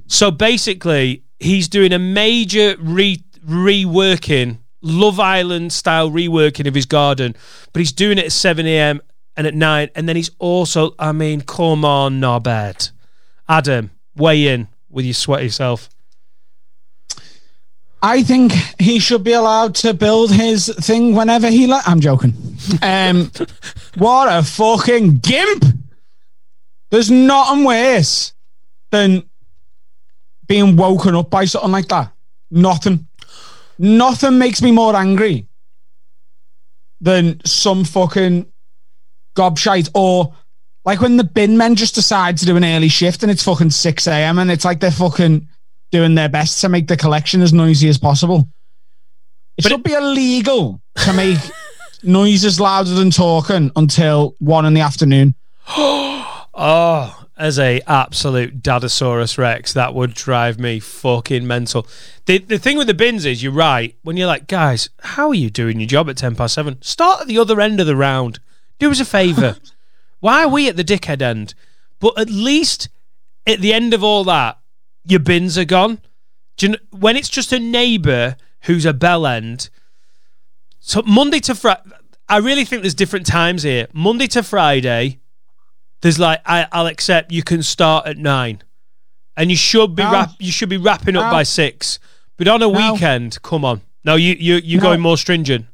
[0.06, 7.34] So basically, he's doing a major re reworking, Love Island style reworking of his garden,
[7.72, 9.00] but he's doing it at 7 a.m.
[9.36, 9.90] and at 9.
[9.94, 12.90] And then he's also, I mean, come on, Norbert.
[13.48, 15.88] Adam, weigh in with your sweaty self.
[18.02, 21.86] I think he should be allowed to build his thing whenever he like.
[21.88, 22.34] I'm joking.
[22.82, 23.30] Um,
[23.96, 25.64] what a fucking gimp!
[26.90, 28.32] There's nothing worse
[28.90, 29.22] than
[30.46, 32.12] being woken up by something like that.
[32.50, 33.06] Nothing.
[33.78, 35.48] Nothing makes me more angry
[37.00, 38.46] than some fucking
[39.36, 40.34] gobshite or
[40.84, 43.70] like when the bin men just decide to do an early shift and it's fucking
[43.70, 44.38] 6 a.m.
[44.38, 45.46] and it's like they're fucking
[45.90, 48.48] doing their best to make the collection as noisy as possible.
[49.58, 51.38] It should be illegal to make
[52.02, 55.34] noises louder than talking until one in the afternoon.
[56.58, 61.86] Oh, as a absolute Dadasaurus Rex, that would drive me fucking mental.
[62.26, 63.94] The the thing with the bins is, you're right.
[64.02, 66.80] When you're like, guys, how are you doing your job at ten past seven?
[66.82, 68.40] Start at the other end of the round.
[68.78, 69.56] Do us a favour.
[70.20, 71.54] Why are we at the dickhead end?
[72.00, 72.88] But at least
[73.46, 74.58] at the end of all that,
[75.04, 76.00] your bins are gone.
[76.56, 79.70] Do you know, when it's just a neighbour who's a bell end.
[80.80, 81.82] So Monday to Friday,
[82.28, 83.86] I really think there's different times here.
[83.92, 85.20] Monday to Friday,
[86.02, 88.62] there's like I, I'll accept you can start at nine,
[89.36, 90.12] and you should be No.
[90.12, 91.30] wrap, you should be wrapping up No.
[91.30, 91.98] by six.
[92.36, 92.92] But on a No.
[92.92, 95.66] weekend, come on, no, you you you're going more stringent.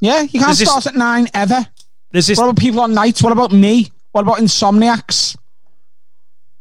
[0.00, 1.66] Yeah, you can't There's this- start at nine ever.
[2.12, 3.22] There's this What about people on nights?
[3.22, 3.90] What about me?
[4.12, 5.36] What about insomniacs?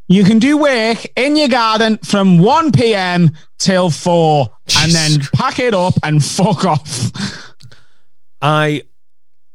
[0.07, 3.31] You can do work in your garden from 1 p.m.
[3.59, 4.49] till 4
[4.79, 7.11] and then pack it up and fuck off.
[8.41, 8.83] I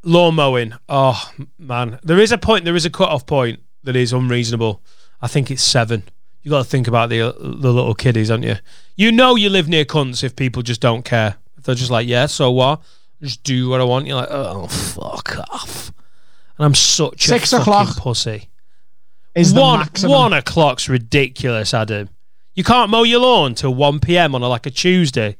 [0.05, 0.74] lawn mowing.
[0.88, 2.64] Oh man, there is a point.
[2.64, 4.82] There is a cut off point that is unreasonable.
[5.20, 6.05] I think it's seven.
[6.42, 8.57] You got to think about the the little kiddies, haven't you?
[8.96, 11.36] You know you live near cunts if people just don't care.
[11.57, 12.82] If they're just like, yeah, so what?
[13.22, 14.07] Just do what I want.
[14.07, 15.92] You're like, oh fuck off.
[16.59, 18.50] And I'm such Six a o'clock pussy.
[19.34, 20.12] Is one maximum.
[20.12, 22.09] one o'clock's ridiculous, Adam.
[22.55, 24.34] You can't mow your lawn till one p.m.
[24.34, 25.36] on a, like a Tuesday.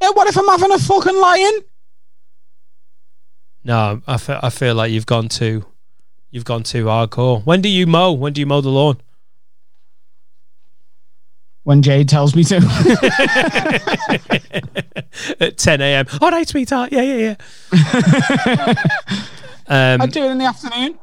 [0.00, 1.60] Yeah, what if I'm having a fucking lion?
[3.64, 5.66] No, I feel, I feel like you've gone too,
[6.30, 7.44] you've gone too hardcore.
[7.44, 8.12] When do you mow?
[8.12, 9.00] When do you mow the lawn?
[11.64, 12.56] When Jade tells me to.
[15.40, 16.06] At 10 a.m.
[16.22, 16.92] All right, sweetheart.
[16.92, 17.34] Yeah, yeah,
[17.72, 17.76] yeah.
[19.66, 20.98] um, I do it in the afternoon.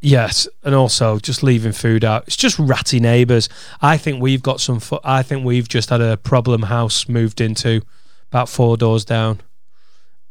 [0.00, 2.24] yes, and also just leaving food out.
[2.26, 3.48] It's just ratty neighbours.
[3.80, 4.80] I think we've got some.
[4.80, 7.82] Fu- I think we've just had a problem house moved into,
[8.30, 9.40] about four doors down.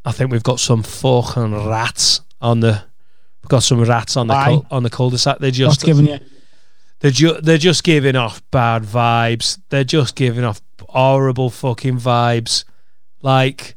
[0.06, 2.84] I think we've got some fucking rats on the
[3.47, 5.39] got some rats on the cul- on the cul-de-sac.
[5.39, 6.20] They're just giving you?
[6.99, 9.60] they're ju- they're just giving off bad vibes.
[9.70, 12.64] They're just giving off horrible fucking vibes.
[13.22, 13.76] Like,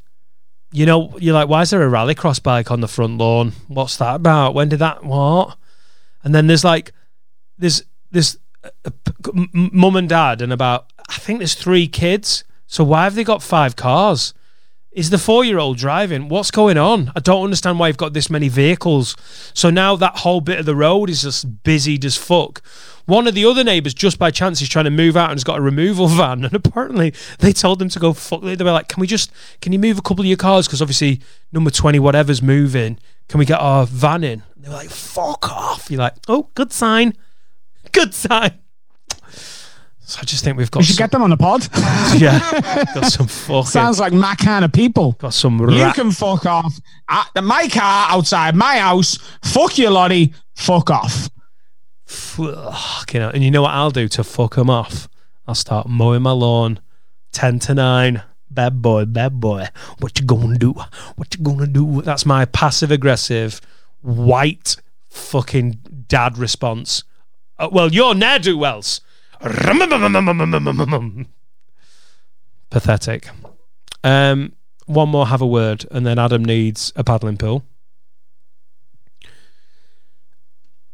[0.71, 3.53] you know, you're like, why is there a rallycross bike on the front lawn?
[3.67, 4.53] What's that about?
[4.53, 5.57] When did that what?
[6.23, 6.91] And then there's like,
[7.57, 8.91] there's there's uh,
[9.53, 12.43] mum and dad and about I think there's three kids.
[12.67, 14.33] So why have they got five cars?
[14.95, 16.29] Is the four year old driving?
[16.29, 17.11] What's going on?
[17.17, 19.17] I don't understand why you've got this many vehicles.
[19.53, 22.65] So now that whole bit of the road is just busy as fuck.
[23.05, 25.43] One of the other neighbours, just by chance, is trying to move out and has
[25.43, 26.45] got a removal van.
[26.45, 28.41] And apparently they told them to go fuck.
[28.41, 30.65] They were like, can we just, can you move a couple of your cars?
[30.65, 31.19] Because obviously
[31.51, 32.97] number 20, whatever's moving.
[33.27, 34.43] Can we get our van in?
[34.55, 35.91] And they were like, fuck off.
[35.91, 37.17] You're like, oh, good sign.
[37.91, 38.59] Good sign.
[40.07, 41.67] So I just think we've got We should some, get them on the pod.
[42.17, 42.39] yeah,
[42.93, 45.13] got some fucking, Sounds like my kind of people.
[45.13, 46.79] got some You can fuck off.
[47.09, 49.17] Uh, my car outside my house.
[49.43, 50.33] Fuck you, Lottie.
[50.53, 51.29] Fuck off.
[52.05, 53.31] Fucking hell.
[53.33, 55.09] And you know what I'll do to fuck them off?
[55.47, 56.79] I'll start mowing my lawn
[57.31, 58.23] 10 to 9.
[58.51, 59.67] Bad boy, bad boy.
[59.99, 60.73] What you gonna do?
[61.15, 62.01] What you gonna do?
[62.03, 63.59] That's my passive aggressive,
[64.01, 64.77] white
[65.09, 67.03] fucking dad response.
[67.57, 69.01] Uh, well, you're ne'er do wells.
[72.69, 73.29] Pathetic.
[74.03, 74.53] Um,
[74.85, 77.63] one more, have a word, and then Adam needs a paddling pill.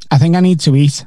[0.09, 1.05] I think I need to eat.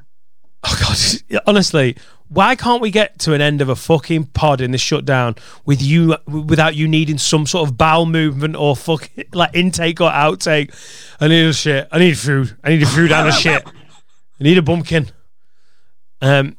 [0.65, 1.41] Oh God!
[1.47, 1.97] Honestly,
[2.29, 5.37] why can't we get to an end of a fucking pod in this shutdown
[5.67, 10.11] with you without you needing some sort of bowel movement or fucking like intake or
[10.11, 10.75] outtake?
[11.21, 11.89] I need a shit.
[11.93, 12.57] I need food.
[12.65, 13.67] I need a food and a shit.
[14.41, 15.11] I need a bumpkin.
[16.21, 16.57] Um,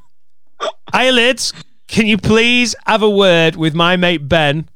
[0.94, 1.54] eyelids.
[1.88, 4.70] Can you please have a word with my mate Ben?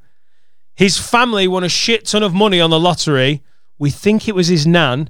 [0.75, 3.43] His family won a shit ton of money on the lottery.
[3.77, 5.09] We think it was his nan.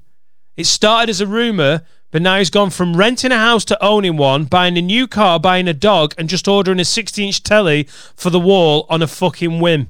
[0.55, 4.17] It started as a rumor, but now he's gone from renting a house to owning
[4.17, 7.83] one, buying a new car, buying a dog, and just ordering a 60 inch telly
[8.15, 9.89] for the wall on a fucking whim.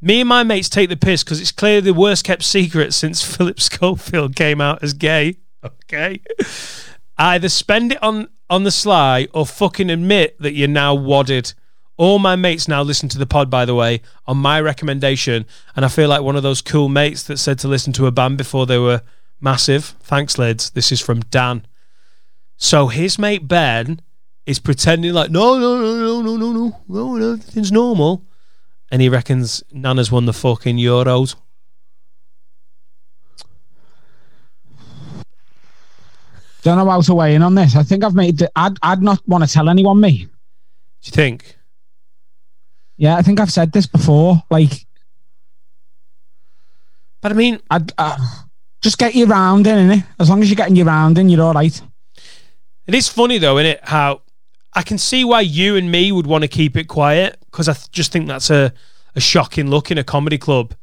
[0.00, 3.22] Me and my mates take the piss because it's clearly the worst kept secret since
[3.36, 5.36] Philip Schofield came out as gay.
[5.64, 6.20] Okay.
[7.18, 11.54] Either spend it on, on the sly or fucking admit that you're now wadded.
[11.96, 15.46] All my mates now listen to the pod, by the way, on my recommendation.
[15.74, 18.10] And I feel like one of those cool mates that said to listen to a
[18.10, 19.02] band before they were
[19.40, 19.96] massive.
[20.00, 20.70] Thanks, Lids.
[20.70, 21.66] This is from Dan.
[22.56, 24.00] So his mate Ben
[24.44, 28.24] is pretending like, no, no, no, no, no, no, no, no, no, everything's normal.
[28.90, 31.34] And he reckons Nana's won the fucking Euros.
[36.66, 37.76] Don't know how to weigh in on this.
[37.76, 38.38] I think I've made.
[38.38, 38.76] The, I'd.
[38.82, 40.00] I'd not want to tell anyone.
[40.00, 40.24] Me.
[40.24, 40.28] Do
[41.04, 41.56] you think?
[42.96, 44.42] Yeah, I think I've said this before.
[44.50, 44.84] Like,
[47.20, 48.18] But I mean, I'd uh,
[48.80, 50.06] just get your round in, innit?
[50.18, 51.80] As long as you're getting your round in, you're all right.
[52.88, 53.80] It is funny though, isn't it?
[53.84, 54.22] How
[54.72, 57.74] I can see why you and me would want to keep it quiet because I
[57.74, 58.72] th- just think that's a,
[59.14, 60.74] a shocking look in a comedy club.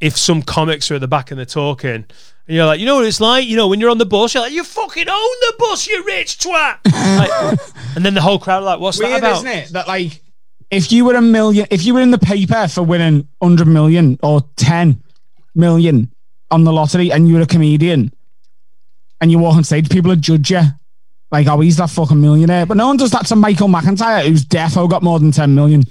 [0.00, 2.06] If some comics are at the back and they're talking,
[2.46, 4.34] and you're like, you know what it's like, you know, when you're on the bus,
[4.34, 6.78] you're like, you fucking own the bus, you rich twat.
[7.16, 7.58] Like,
[7.96, 9.36] and then the whole crowd are like, what's that about?
[9.38, 9.68] isn't it?
[9.70, 10.20] That like,
[10.70, 14.18] if you were a million, if you were in the paper for winning hundred million
[14.22, 15.02] or ten
[15.54, 16.12] million
[16.50, 18.12] on the lottery, and you were a comedian,
[19.20, 20.62] and you walk on stage, people would judge you.
[21.32, 22.66] Like, oh, he's that fucking millionaire.
[22.66, 25.82] But no one does that to Michael McIntyre, who's defo got more than 10 million.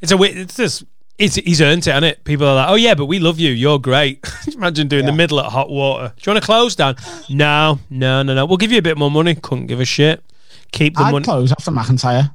[0.00, 0.36] It's a weird.
[0.36, 0.84] It's just.
[1.16, 2.24] It's, he's earned it, hasn't it?
[2.24, 3.52] People are like, "Oh yeah, but we love you.
[3.52, 6.12] You're great." Imagine doing the middle at hot water.
[6.16, 6.96] Do you want to close down?
[7.30, 8.46] No, no, no, no.
[8.46, 9.36] We'll give you a bit more money.
[9.36, 10.24] Couldn't give a shit.
[10.72, 11.08] Keep the money.
[11.08, 11.24] I'd money.
[11.24, 12.34] close after McIntyre.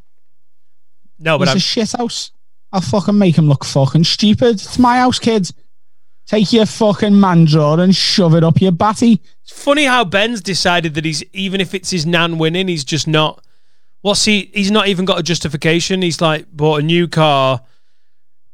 [1.20, 2.32] No, but It's I'm, a shit house.
[2.72, 4.56] I'll fucking make him look fucking stupid.
[4.56, 5.52] It's my house, kids.
[6.26, 9.20] Take your fucking mandraw and shove it up your batty.
[9.44, 13.08] It's funny how Ben's decided that he's even if it's his nan winning, he's just
[13.08, 13.44] not.
[14.02, 14.52] What's he?
[14.54, 16.02] He's not even got a justification.
[16.04, 17.62] He's like bought a new car,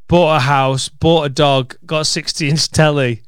[0.08, 3.22] bought a house, bought a dog, got a sixty-inch telly.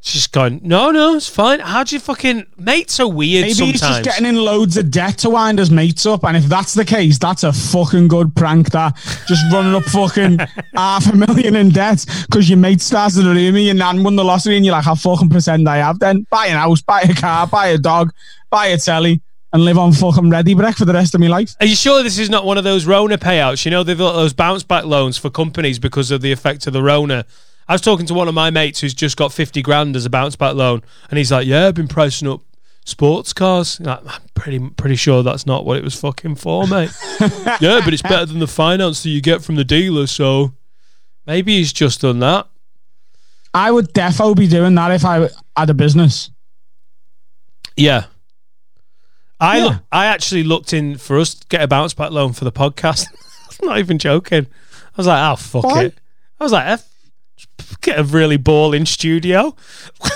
[0.00, 0.58] It's just going.
[0.64, 1.60] No, no, it's fine.
[1.60, 3.80] How do you fucking mates are weird Maybe sometimes.
[3.80, 6.24] he's just getting in loads of debt to wind his mates up.
[6.24, 8.70] And if that's the case, that's a fucking good prank.
[8.72, 8.96] That
[9.28, 10.38] just running up fucking
[10.74, 14.16] half a million in debt because your mate starts to dream me, your nan won
[14.16, 16.26] the lottery, and you're like, how fucking percent I have then?
[16.30, 18.12] Buy an house, buy a car, buy a dog,
[18.50, 19.22] buy a telly,
[19.52, 21.54] and live on fucking Ready Brek for the rest of my life.
[21.60, 23.64] Are you sure this is not one of those Rona payouts?
[23.64, 26.72] You know, they've got those bounce back loans for companies because of the effect of
[26.72, 27.26] the Rona.
[27.68, 30.10] I was talking to one of my mates who's just got 50 grand as a
[30.10, 32.40] bounce back loan, and he's like, Yeah, I've been pricing up
[32.84, 33.80] sports cars.
[33.80, 36.90] Like, I'm pretty, pretty sure that's not what it was fucking for, mate.
[37.60, 40.54] yeah, but it's better than the finance that you get from the dealer, so
[41.26, 42.48] maybe he's just done that.
[43.54, 46.30] I would defo be doing that if I had a business.
[47.76, 48.06] Yeah.
[49.42, 49.78] I Yeah.
[49.90, 53.06] I actually looked in for us to get a bounce back loan for the podcast.
[53.62, 54.46] I'm not even joking.
[54.46, 55.84] I was like, oh fuck Why?
[55.84, 55.98] it.
[56.38, 56.88] I was like, F,
[57.80, 59.56] get a really balling studio.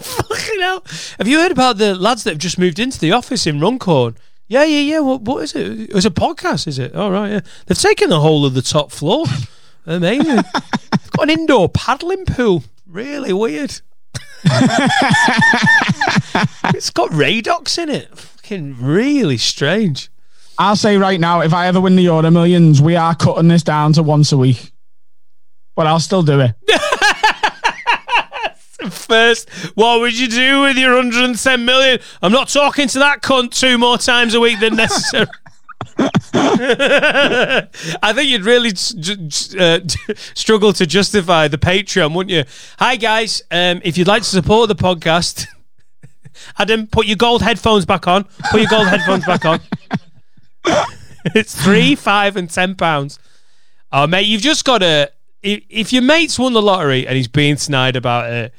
[0.00, 0.84] Fucking hell.
[1.18, 4.16] Have you heard about the lads that have just moved into the office in Runcorn?
[4.48, 5.00] Yeah, yeah, yeah.
[5.00, 5.90] What, what is it?
[5.94, 6.94] It's a podcast, is it?
[6.94, 7.40] All right, yeah.
[7.66, 9.24] They've taken the whole of the top floor.
[9.86, 10.36] Amazing.
[10.36, 12.64] Got an indoor paddling pool.
[12.86, 13.80] Really weird.
[16.74, 18.10] it's got Radox in it.
[18.44, 20.10] Fucking really strange.
[20.58, 23.62] I'll say right now, if I ever win the Euro Millions, we are cutting this
[23.62, 24.70] down to once a week.
[25.74, 26.54] But I'll still do it.
[28.90, 32.00] First, what would you do with your 110 million?
[32.20, 35.24] I'm not talking to that cunt two more times a week than necessary.
[35.96, 37.66] I
[38.14, 39.80] think you'd really s- j- j- uh,
[40.34, 42.44] struggle to justify the Patreon, wouldn't you?
[42.78, 43.40] Hi, guys.
[43.50, 45.46] Um, if you'd like to support the podcast,
[46.58, 48.24] Adam, put your gold headphones back on.
[48.50, 49.60] Put your gold headphones back on.
[51.34, 53.18] it's three, five, and ten pounds.
[53.92, 55.10] Oh, mate, you've just got to.
[55.42, 58.54] If, if your mate's won the lottery and he's being snide about it,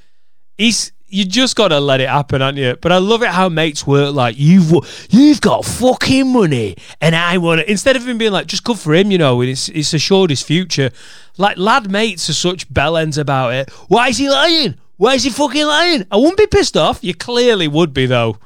[0.57, 2.75] he's you just got to let it happen, aren't you?
[2.81, 4.13] But I love it how mates work.
[4.13, 4.71] Like you've
[5.09, 7.69] you've got fucking money, and I want it.
[7.69, 10.29] Instead of him being like, just good for him, you know, and it's it's assured
[10.29, 10.91] his future.
[11.37, 13.69] Like lad mates are such bellends about it.
[13.87, 14.75] Why is he lying?
[14.97, 16.05] Why is he fucking lying?
[16.11, 17.03] I wouldn't be pissed off.
[17.03, 18.37] You clearly would be though.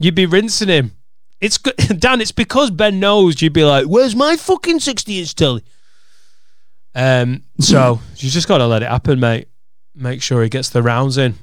[0.00, 0.92] You'd be rinsing him.
[1.40, 2.20] It's good, Dan.
[2.20, 5.62] It's because Ben knows you'd be like, "Where's my fucking sixty inch telly?"
[6.94, 9.48] Um, so you just got to let it happen, mate.
[9.94, 11.34] Make sure he gets the rounds in.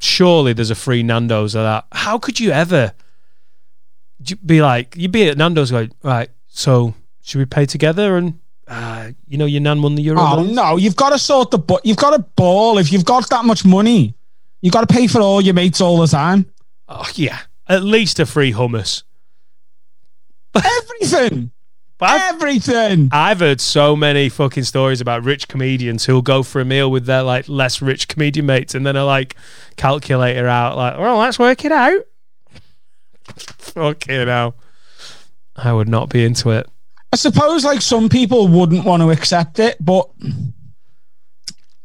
[0.00, 1.86] Surely there's a free Nando's of that.
[1.92, 2.92] How could you ever
[4.44, 8.16] be like, you'd be at Nando's going, right, so should we pay together?
[8.16, 10.20] And, uh, you know, your nan won the Euro.
[10.20, 13.28] Oh no, you've got to sort the but you've got to ball if you've got
[13.30, 14.14] that much money.
[14.60, 16.46] You've got to pay for all your mates all the time.
[16.88, 17.40] Oh, yeah.
[17.68, 19.02] At least a free hummus.
[20.54, 21.50] Everything.
[22.00, 23.08] I've, Everything.
[23.12, 27.06] I've heard so many fucking stories about rich comedians who'll go for a meal with
[27.06, 29.36] their like less rich comedian mates and then are like
[29.76, 32.02] calculate it out like, well, let's work it out.
[33.36, 34.56] Fucking hell.
[35.56, 36.68] I would not be into it.
[37.14, 40.32] I suppose like some people wouldn't want to accept it, but you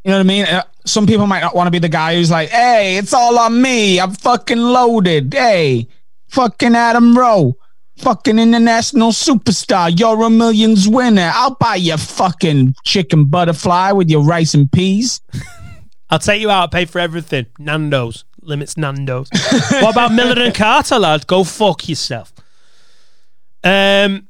[0.05, 0.45] know what I mean?
[0.45, 3.37] Uh, Some people might not want to be the guy who's like, hey, it's all
[3.37, 3.99] on me.
[3.99, 5.31] I'm fucking loaded.
[5.31, 5.87] Hey,
[6.29, 7.55] fucking Adam Rowe.
[7.97, 9.93] Fucking international superstar.
[9.99, 11.29] You're a millions winner.
[11.31, 15.21] I'll buy you fucking chicken butterfly with your rice and peas.
[16.09, 17.45] I'll take you out, pay for everything.
[17.59, 18.25] Nando's.
[18.41, 19.29] Limits Nando's.
[19.73, 21.27] what about Miller and Carter, lad?
[21.27, 22.33] Go fuck yourself.
[23.63, 24.25] Um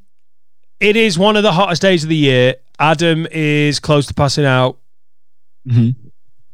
[0.80, 2.56] it is one of the hottest days of the year.
[2.80, 4.78] Adam is close to passing out.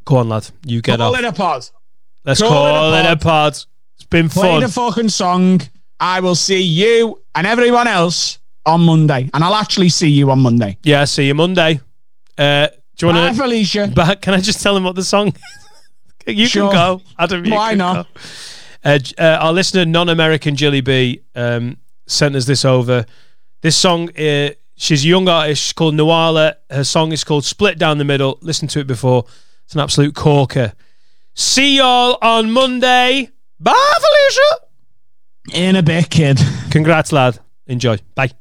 [0.05, 0.49] Go on, lad.
[0.65, 1.19] You get Call off.
[1.19, 1.71] it a pause.
[2.25, 3.53] Let's call call, it a it a pod.
[3.53, 3.67] It's
[4.09, 4.41] been fun.
[4.43, 4.61] Play fun.
[4.61, 5.61] the fucking song.
[5.99, 9.29] I will see you and everyone else on Monday.
[9.33, 10.77] And I'll actually see you on Monday.
[10.83, 11.79] yeah, see you Monday.
[12.37, 12.67] Uh,
[12.97, 13.41] do you want to?
[13.41, 13.91] Felicia.
[13.93, 15.33] But can I just tell him what the song?
[16.27, 16.35] is?
[16.35, 16.69] you Sure.
[16.71, 17.45] can go, Adam.
[17.45, 18.07] You Why can not?
[18.13, 18.19] go.
[18.83, 23.05] Uh, uh, our listener, non-American Jilly B, um, sent us this over.
[23.65, 26.53] This song, uh, she's a young artist she's called Noala.
[26.69, 29.25] Her song is called "Split Down the Middle." Listen to it before.
[29.63, 30.73] It's an absolute corker.
[31.33, 33.31] See y'all on Monday.
[33.59, 33.97] Bye,
[35.47, 35.65] Felicia.
[35.65, 36.39] In a bit, kid.
[36.69, 37.39] Congrats, lad.
[37.65, 37.97] Enjoy.
[38.13, 38.33] Bye.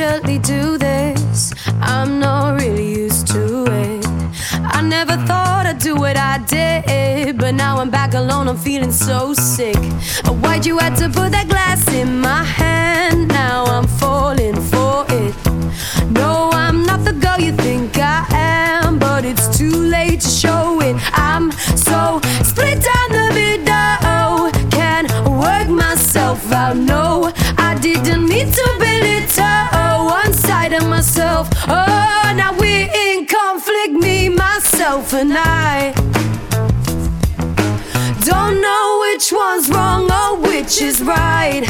[0.00, 1.52] Usually do this.
[1.80, 4.06] I'm not really used to it.
[4.52, 8.48] I never thought I'd do what I did, but now I'm back alone.
[8.48, 9.76] I'm feeling so sick.
[10.42, 13.28] Why'd you have to put that glass in my hand?
[13.28, 15.34] Now I'm falling for it.
[16.10, 20.80] No, I'm not the girl you think I am, but it's too late to show
[20.80, 20.96] it.
[21.12, 24.50] I'm so split down the middle.
[24.70, 26.76] Can't work myself out.
[26.76, 28.79] No, I didn't mean to
[31.72, 35.92] Oh, now we're in conflict, me, myself, and I.
[38.24, 41.64] Don't know which one's wrong or which is right.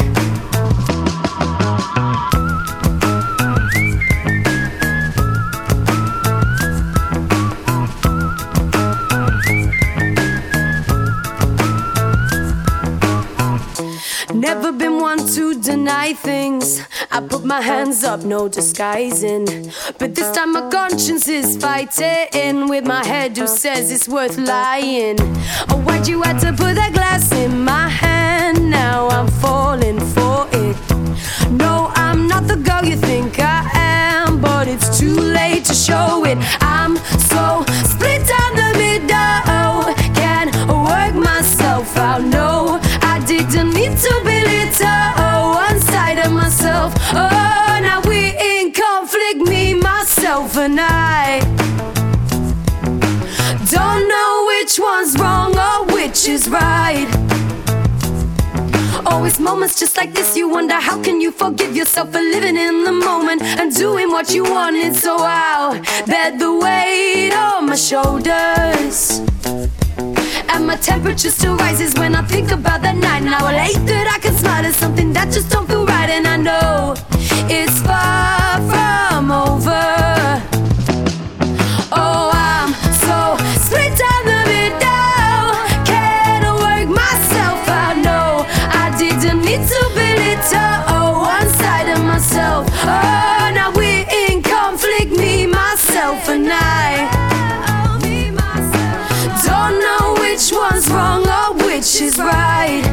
[14.41, 16.81] Never been one to deny things.
[17.11, 19.71] I put my hands up, no disguising.
[19.99, 25.19] But this time my conscience is fighting with my head who says it's worth lying.
[25.69, 28.71] Oh, why'd you have to put that glass in my hand?
[28.71, 30.77] Now I'm falling for it.
[31.51, 36.25] No, I'm not the girl you think I am, but it's too late to show
[36.25, 36.39] it.
[36.63, 36.97] I'm
[37.29, 37.63] so
[50.57, 51.41] I.
[53.71, 57.09] Don't know which one's wrong or which is right.
[59.07, 62.85] Always moments just like this, you wonder how can you forgive yourself for living in
[62.85, 64.95] the moment and doing what you wanted.
[64.95, 69.21] So I'll bear the weight on my shoulders.
[70.49, 73.23] And my temperature still rises when I think about that night.
[73.23, 76.27] Now I hate that I can smile at something that just don't feel right, and
[76.27, 76.95] I know
[77.49, 79.90] it's far from over.
[102.11, 102.90] Is right.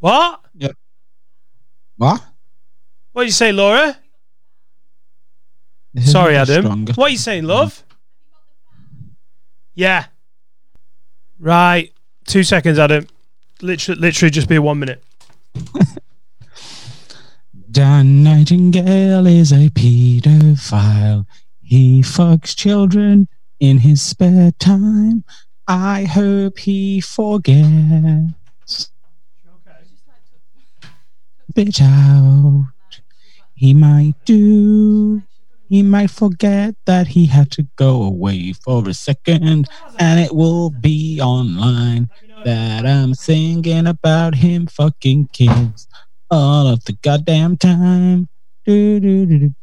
[0.00, 0.40] What?
[0.54, 0.72] Yeah.
[1.96, 2.22] What?
[3.12, 3.96] What did you say, Laura?
[6.04, 6.62] Sorry, Adam.
[6.62, 6.98] strongest.
[6.98, 7.74] What are you saying, love?
[7.74, 9.08] Mm-hmm.
[9.74, 10.06] Yeah.
[11.38, 11.92] Right.
[12.26, 13.06] Two seconds, Adam.
[13.62, 15.02] Literally, literally just be one minute.
[17.70, 21.26] Dan Nightingale is a pedophile.
[21.62, 23.28] He fucks children
[23.60, 25.24] in his spare time.
[25.68, 28.32] I hope he forgets.
[31.56, 33.00] Bitch out.
[33.54, 35.22] He might do.
[35.70, 39.66] He might forget that he had to go away for a second,
[39.98, 42.10] and it will be online
[42.44, 45.88] that I'm thinking about him fucking kids
[46.30, 48.28] all of the goddamn time.
[48.66, 49.54] Do, do, do.